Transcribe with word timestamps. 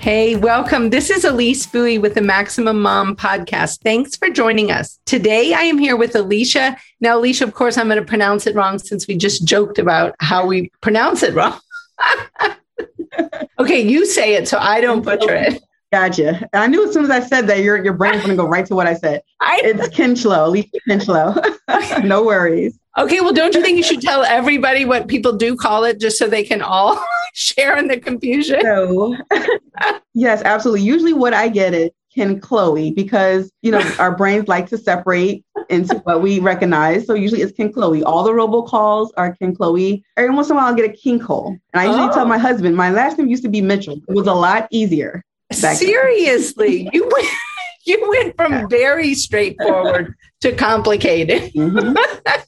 Hey, 0.00 0.36
welcome. 0.36 0.90
This 0.90 1.10
is 1.10 1.24
Elise 1.24 1.66
Buie 1.66 2.00
with 2.00 2.14
the 2.14 2.22
Maximum 2.22 2.80
Mom 2.80 3.16
podcast. 3.16 3.80
Thanks 3.80 4.16
for 4.16 4.30
joining 4.30 4.70
us. 4.70 5.00
Today 5.06 5.54
I 5.54 5.62
am 5.62 5.76
here 5.76 5.96
with 5.96 6.14
Alicia. 6.14 6.76
Now, 7.00 7.18
Alicia, 7.18 7.42
of 7.42 7.52
course, 7.52 7.76
I'm 7.76 7.88
going 7.88 7.98
to 7.98 8.04
pronounce 8.04 8.46
it 8.46 8.54
wrong 8.54 8.78
since 8.78 9.08
we 9.08 9.16
just 9.16 9.44
joked 9.44 9.76
about 9.76 10.14
how 10.20 10.46
we 10.46 10.70
pronounce 10.82 11.24
it 11.24 11.34
wrong. 11.34 11.58
okay, 13.58 13.80
you 13.80 14.06
say 14.06 14.34
it 14.34 14.46
so 14.46 14.58
I 14.58 14.80
don't 14.80 15.04
butcher 15.04 15.34
it. 15.34 15.62
Gotcha. 15.90 16.48
I 16.52 16.66
knew 16.66 16.86
as 16.86 16.92
soon 16.92 17.04
as 17.04 17.10
I 17.10 17.20
said 17.20 17.46
that, 17.46 17.60
your 17.60 17.82
your 17.82 17.94
brain's 17.94 18.18
going 18.18 18.30
to 18.30 18.36
go 18.36 18.46
right 18.46 18.66
to 18.66 18.74
what 18.74 18.86
I 18.86 18.94
said. 18.94 19.22
I, 19.40 19.60
it's 19.64 19.88
Kinchlow, 19.88 20.46
Alicia 20.46 20.78
Kinchlow. 20.88 22.04
no 22.04 22.24
worries. 22.24 22.78
Okay, 22.98 23.20
well, 23.20 23.32
don't 23.32 23.54
you 23.54 23.62
think 23.62 23.76
you 23.76 23.82
should 23.82 24.00
tell 24.00 24.24
everybody 24.24 24.84
what 24.84 25.06
people 25.06 25.32
do 25.32 25.56
call 25.56 25.84
it 25.84 26.00
just 26.00 26.18
so 26.18 26.26
they 26.26 26.42
can 26.42 26.60
all 26.60 27.02
share 27.32 27.76
in 27.78 27.88
the 27.88 27.98
confusion? 27.98 28.60
So, 28.60 29.16
yes, 30.14 30.42
absolutely. 30.42 30.82
Usually, 30.82 31.12
what 31.12 31.32
I 31.32 31.48
get 31.48 31.74
is 31.74 31.90
Ken 32.14 32.40
Chloe 32.40 32.90
because 32.90 33.52
you 33.62 33.70
know 33.70 33.80
our 33.98 34.14
brains 34.16 34.48
like 34.48 34.68
to 34.68 34.78
separate 34.78 35.44
into 35.68 35.96
what 35.98 36.20
we 36.20 36.40
recognize. 36.40 37.06
So 37.06 37.14
usually 37.14 37.42
it's 37.42 37.52
Ken 37.52 37.72
Chloe. 37.72 38.02
All 38.02 38.24
the 38.24 38.32
robocalls 38.32 39.10
are 39.16 39.34
Ken 39.36 39.54
Chloe. 39.54 40.04
Every 40.16 40.34
once 40.34 40.48
in 40.48 40.52
a 40.52 40.56
while 40.56 40.66
I'll 40.66 40.74
get 40.74 40.90
a 40.90 40.92
King 40.92 41.20
Cole. 41.20 41.56
And 41.72 41.80
I 41.80 41.86
usually 41.86 42.08
oh. 42.08 42.12
tell 42.12 42.26
my 42.26 42.38
husband, 42.38 42.76
my 42.76 42.90
last 42.90 43.18
name 43.18 43.28
used 43.28 43.42
to 43.44 43.48
be 43.48 43.60
Mitchell. 43.60 44.00
It 44.08 44.14
was 44.14 44.26
a 44.26 44.34
lot 44.34 44.66
easier. 44.70 45.22
Seriously, 45.52 46.88
you 46.92 47.08
went 47.10 47.28
you 47.84 48.08
went 48.08 48.36
from 48.36 48.68
very 48.68 49.14
straightforward 49.14 50.14
to 50.42 50.52
complicated. 50.52 51.52
Mm-hmm. 51.54 51.96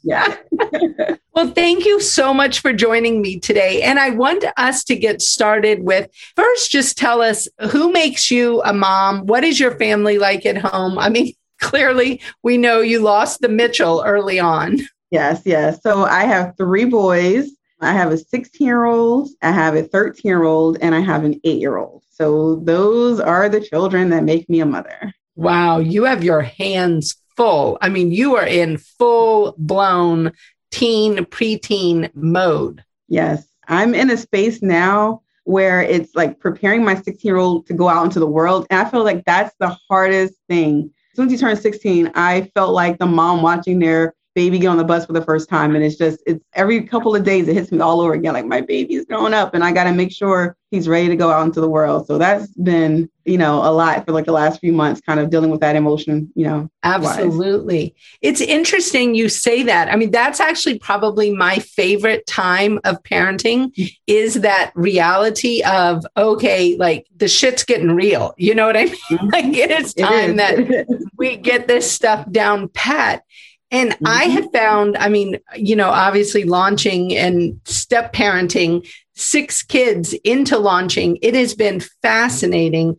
Yeah. 0.03 0.37
well, 1.35 1.49
thank 1.49 1.87
you 1.87 2.01
so 2.01 2.35
much 2.35 2.61
for 2.61 2.73
joining 2.73 3.23
me 3.23 3.41
today. 3.41 3.83
And 3.83 3.99
I 3.99 4.11
want 4.11 4.45
us 4.57 4.85
to 4.85 4.97
get 4.97 5.23
started 5.23 5.83
with 5.83 6.11
first, 6.37 6.71
just 6.71 6.99
tell 6.99 7.23
us 7.23 7.49
who 7.71 7.91
makes 7.91 8.31
you 8.31 8.61
a 8.63 8.75
mom? 8.75 9.27
What 9.27 9.45
is 9.45 9.59
your 9.59 9.77
family 9.79 10.19
like 10.19 10.45
at 10.45 10.59
home? 10.59 10.99
I 10.99 11.09
mean, 11.09 11.33
clearly 11.61 12.21
we 12.43 12.59
know 12.59 12.81
you 12.81 13.01
lost 13.01 13.41
the 13.41 13.49
Mitchell 13.49 14.03
early 14.07 14.39
on. 14.39 14.81
Yes, 15.11 15.43
yes. 15.45 15.83
So 15.83 16.05
I 16.05 16.25
have 16.25 16.55
three 16.57 16.85
boys. 16.85 17.51
I 17.81 17.93
have 17.93 18.13
a 18.13 18.19
16 18.19 18.67
year 18.67 18.85
old, 18.85 19.31
I 19.41 19.53
have 19.53 19.75
a 19.75 19.83
13 19.83 20.21
year 20.25 20.43
old, 20.43 20.77
and 20.83 20.95
I 20.95 21.01
have 21.01 21.25
an 21.25 21.41
eight 21.45 21.61
year 21.61 21.79
old. 21.79 22.03
So 22.21 22.57
those 22.57 23.19
are 23.19 23.49
the 23.49 23.63
children 23.63 24.11
that 24.11 24.25
make 24.25 24.47
me 24.51 24.61
a 24.61 24.67
mother. 24.67 25.15
Wow, 25.37 25.79
you 25.79 26.05
have 26.05 26.23
your 26.23 26.43
hands 26.43 27.17
full. 27.35 27.79
I 27.81 27.89
mean, 27.89 28.13
you 28.13 28.37
are 28.37 28.47
in 28.47 28.77
full 28.77 29.55
blown 29.57 30.33
teen, 30.71 31.25
preteen 31.25 32.11
mode. 32.15 32.85
Yes. 33.09 33.47
I'm 33.69 33.95
in 33.95 34.11
a 34.11 34.19
space 34.19 34.61
now 34.61 35.23
where 35.45 35.81
it's 35.81 36.15
like 36.15 36.39
preparing 36.41 36.85
my 36.85 36.95
16 36.95 37.21
year 37.23 37.39
old 37.39 37.67
to 37.69 37.73
go 37.73 37.89
out 37.89 38.05
into 38.05 38.21
the 38.21 38.27
world. 38.27 38.67
And 38.69 38.81
I 38.81 38.91
feel 38.91 39.03
like 39.03 39.25
that's 39.25 39.55
the 39.59 39.75
hardest 39.89 40.35
thing. 40.47 40.91
As 41.13 41.17
soon 41.17 41.27
as 41.27 41.33
he 41.33 41.39
turned 41.39 41.59
16, 41.59 42.13
I 42.15 42.51
felt 42.55 42.75
like 42.75 42.99
the 42.99 43.07
mom 43.07 43.41
watching 43.41 43.79
their 43.79 44.15
baby 44.35 44.59
get 44.59 44.69
on 44.69 44.77
the 44.77 44.85
bus 44.85 45.07
for 45.07 45.13
the 45.13 45.23
first 45.25 45.49
time. 45.49 45.75
And 45.75 45.85
it's 45.85 45.97
just, 45.97 46.21
it's 46.27 46.45
every 46.55 46.83
couple 46.85 47.15
of 47.17 47.25
days, 47.25 47.49
it 47.49 47.55
hits 47.55 47.73
me 47.73 47.81
all 47.81 48.01
over 48.01 48.13
again. 48.13 48.35
Like 48.35 48.47
my 48.47 48.61
baby 48.61 48.95
is 48.95 49.05
growing 49.05 49.35
up 49.35 49.55
and 49.55 49.65
I 49.65 49.73
got 49.73 49.85
to 49.85 49.93
make 49.93 50.13
sure 50.13 50.57
he's 50.71 50.87
ready 50.87 51.09
to 51.09 51.17
go 51.17 51.31
out 51.31 51.45
into 51.45 51.61
the 51.61 51.69
world. 51.69 52.07
So 52.07 52.17
that's 52.17 52.47
been, 52.55 53.11
you 53.25 53.37
know, 53.37 53.57
a 53.57 53.73
lot 53.73 54.05
for 54.07 54.13
like 54.13 54.27
the 54.27 54.33
last 54.33 54.61
few 54.61 54.73
months, 54.73 55.01
kind 55.01 55.19
of 55.19 55.29
dealing 55.29 55.51
with 55.51 55.61
that 55.61 55.75
emotion, 55.75 56.31
you 56.37 56.47
know. 56.47 56.71
Absolutely. 56.85 57.83
Wise. 57.83 58.19
It's 58.23 58.41
interesting 58.41 59.17
you 59.17 59.29
say 59.29 59.65
that. 59.65 59.89
I 59.89 59.97
mean, 59.97 60.13
that's 60.13 60.39
actually 60.39 60.79
probably 60.79 61.35
my 61.35 61.59
favorite 61.59 62.25
time 62.27 62.79
of 62.85 63.03
parenting 63.03 63.73
is 64.07 64.35
that 64.43 64.71
reality 64.77 65.63
of, 65.65 66.07
okay, 66.17 66.77
like 66.77 67.07
the 67.17 67.29
shit's 67.29 67.65
getting 67.65 67.91
real. 67.91 68.33
You 68.39 68.55
know 68.55 68.67
what 68.67 68.77
I 68.77 68.85
mean? 68.85 68.97
Like 69.33 69.57
it 69.57 69.71
is 69.71 69.95
time 69.95 70.31
it 70.31 70.37
that 70.39 71.03
we 71.17 71.37
get 71.37 71.69
this 71.69 71.91
stuff 71.91 72.31
down 72.31 72.69
pat. 72.69 73.23
And 73.71 73.91
mm-hmm. 73.93 74.07
I 74.07 74.25
have 74.25 74.51
found, 74.53 74.97
I 74.97 75.09
mean, 75.09 75.39
you 75.57 75.77
know, 75.77 75.91
obviously 75.91 76.45
launching 76.45 77.17
and 77.17 77.61
step 77.65 78.13
parenting 78.13 78.89
six 79.15 79.63
kids 79.63 80.13
into 80.25 80.59
launching, 80.59 81.19
it 81.23 81.35
has 81.35 81.55
been 81.55 81.81
fascinating 82.03 82.97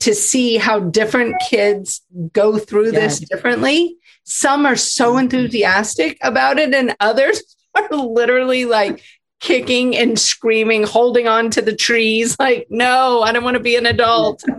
to 0.00 0.14
see 0.14 0.56
how 0.56 0.80
different 0.80 1.36
kids 1.48 2.02
go 2.32 2.58
through 2.58 2.92
yes. 2.92 3.20
this 3.20 3.28
differently. 3.28 3.96
Some 4.24 4.66
are 4.66 4.76
so 4.76 5.10
mm-hmm. 5.10 5.20
enthusiastic 5.20 6.18
about 6.22 6.58
it, 6.58 6.74
and 6.74 6.96
others 7.00 7.56
are 7.74 7.88
literally 7.90 8.64
like 8.64 9.02
kicking 9.40 9.96
and 9.96 10.18
screaming, 10.18 10.84
holding 10.84 11.28
on 11.28 11.50
to 11.50 11.60
the 11.60 11.76
trees, 11.76 12.36
like, 12.38 12.66
no, 12.70 13.20
I 13.22 13.32
don't 13.32 13.44
want 13.44 13.56
to 13.56 13.62
be 13.62 13.76
an 13.76 13.86
adult. 13.86 14.42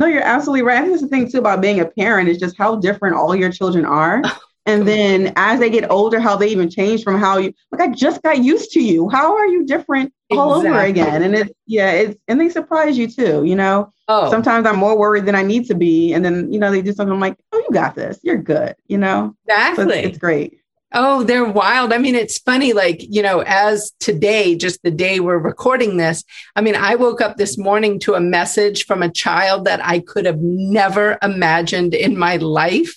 No, 0.00 0.06
you're 0.06 0.22
absolutely 0.22 0.62
right. 0.62 0.78
I 0.78 0.80
think 0.80 0.92
that's 0.92 1.02
the 1.02 1.08
thing 1.08 1.30
too 1.30 1.40
about 1.40 1.60
being 1.60 1.78
a 1.78 1.84
parent 1.84 2.30
is 2.30 2.38
just 2.38 2.56
how 2.56 2.76
different 2.76 3.16
all 3.16 3.36
your 3.36 3.52
children 3.52 3.84
are. 3.84 4.22
And 4.70 4.86
then 4.86 5.32
as 5.36 5.60
they 5.60 5.70
get 5.70 5.90
older, 5.90 6.20
how 6.20 6.36
they 6.36 6.48
even 6.48 6.70
change 6.70 7.02
from 7.02 7.18
how 7.18 7.38
you 7.38 7.52
like 7.72 7.80
I 7.80 7.92
just 7.92 8.22
got 8.22 8.42
used 8.42 8.70
to 8.72 8.80
you. 8.80 9.08
How 9.08 9.36
are 9.36 9.46
you 9.46 9.66
different 9.66 10.12
all 10.30 10.56
exactly. 10.56 10.70
over 10.70 10.86
again? 10.86 11.22
And 11.22 11.34
it's 11.34 11.52
yeah, 11.66 11.90
it's 11.92 12.18
and 12.28 12.40
they 12.40 12.48
surprise 12.48 12.96
you 12.96 13.08
too, 13.08 13.44
you 13.44 13.56
know. 13.56 13.92
Oh. 14.08 14.30
Sometimes 14.30 14.66
I'm 14.66 14.76
more 14.76 14.98
worried 14.98 15.26
than 15.26 15.36
I 15.36 15.42
need 15.42 15.66
to 15.66 15.74
be. 15.74 16.12
And 16.12 16.24
then, 16.24 16.52
you 16.52 16.58
know, 16.58 16.72
they 16.72 16.82
do 16.82 16.92
something 16.92 17.12
I'm 17.12 17.20
like, 17.20 17.36
oh, 17.52 17.58
you 17.58 17.68
got 17.72 17.94
this. 17.94 18.18
You're 18.24 18.38
good, 18.38 18.74
you 18.88 18.98
know? 18.98 19.36
Exactly. 19.46 19.84
So 19.84 19.90
it's, 19.90 20.08
it's 20.08 20.18
great. 20.18 20.60
Oh, 20.92 21.22
they're 21.22 21.44
wild. 21.44 21.92
I 21.92 21.98
mean, 21.98 22.16
it's 22.16 22.38
funny, 22.38 22.72
like, 22.72 23.06
you 23.08 23.22
know, 23.22 23.44
as 23.46 23.92
today, 24.00 24.56
just 24.56 24.82
the 24.82 24.90
day 24.90 25.20
we're 25.20 25.38
recording 25.38 25.96
this, 25.96 26.24
I 26.56 26.60
mean, 26.62 26.74
I 26.74 26.96
woke 26.96 27.20
up 27.20 27.36
this 27.36 27.56
morning 27.56 28.00
to 28.00 28.14
a 28.14 28.20
message 28.20 28.86
from 28.86 29.00
a 29.00 29.12
child 29.12 29.66
that 29.66 29.80
I 29.84 30.00
could 30.00 30.26
have 30.26 30.40
never 30.40 31.16
imagined 31.22 31.94
in 31.94 32.18
my 32.18 32.38
life. 32.38 32.96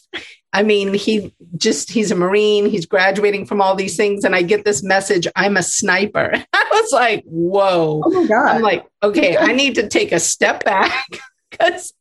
I 0.54 0.62
mean, 0.62 0.94
he 0.94 1.34
just, 1.58 1.92
he's 1.92 2.12
a 2.12 2.16
Marine, 2.16 2.70
he's 2.70 2.86
graduating 2.86 3.48
from 3.48 3.60
all 3.60 3.76
these 3.76 3.98
things. 3.98 4.24
And 4.24 4.36
I 4.36 4.44
get 4.44 4.64
this 4.64 4.84
message, 4.84 5.28
I'm 5.36 5.58
a 5.58 5.64
sniper. 5.64 6.32
I 6.54 6.70
was 6.72 6.92
like, 6.92 7.24
whoa. 7.26 8.04
Oh 8.06 8.10
my 8.10 8.28
God. 8.28 8.56
I'm 8.56 8.62
like, 8.62 8.86
okay, 9.02 9.36
I 9.36 9.48
need 9.54 9.76
to 9.76 9.90
take 9.90 10.12
a 10.12 10.20
step 10.20 10.64
back 10.64 11.06
because 11.52 11.94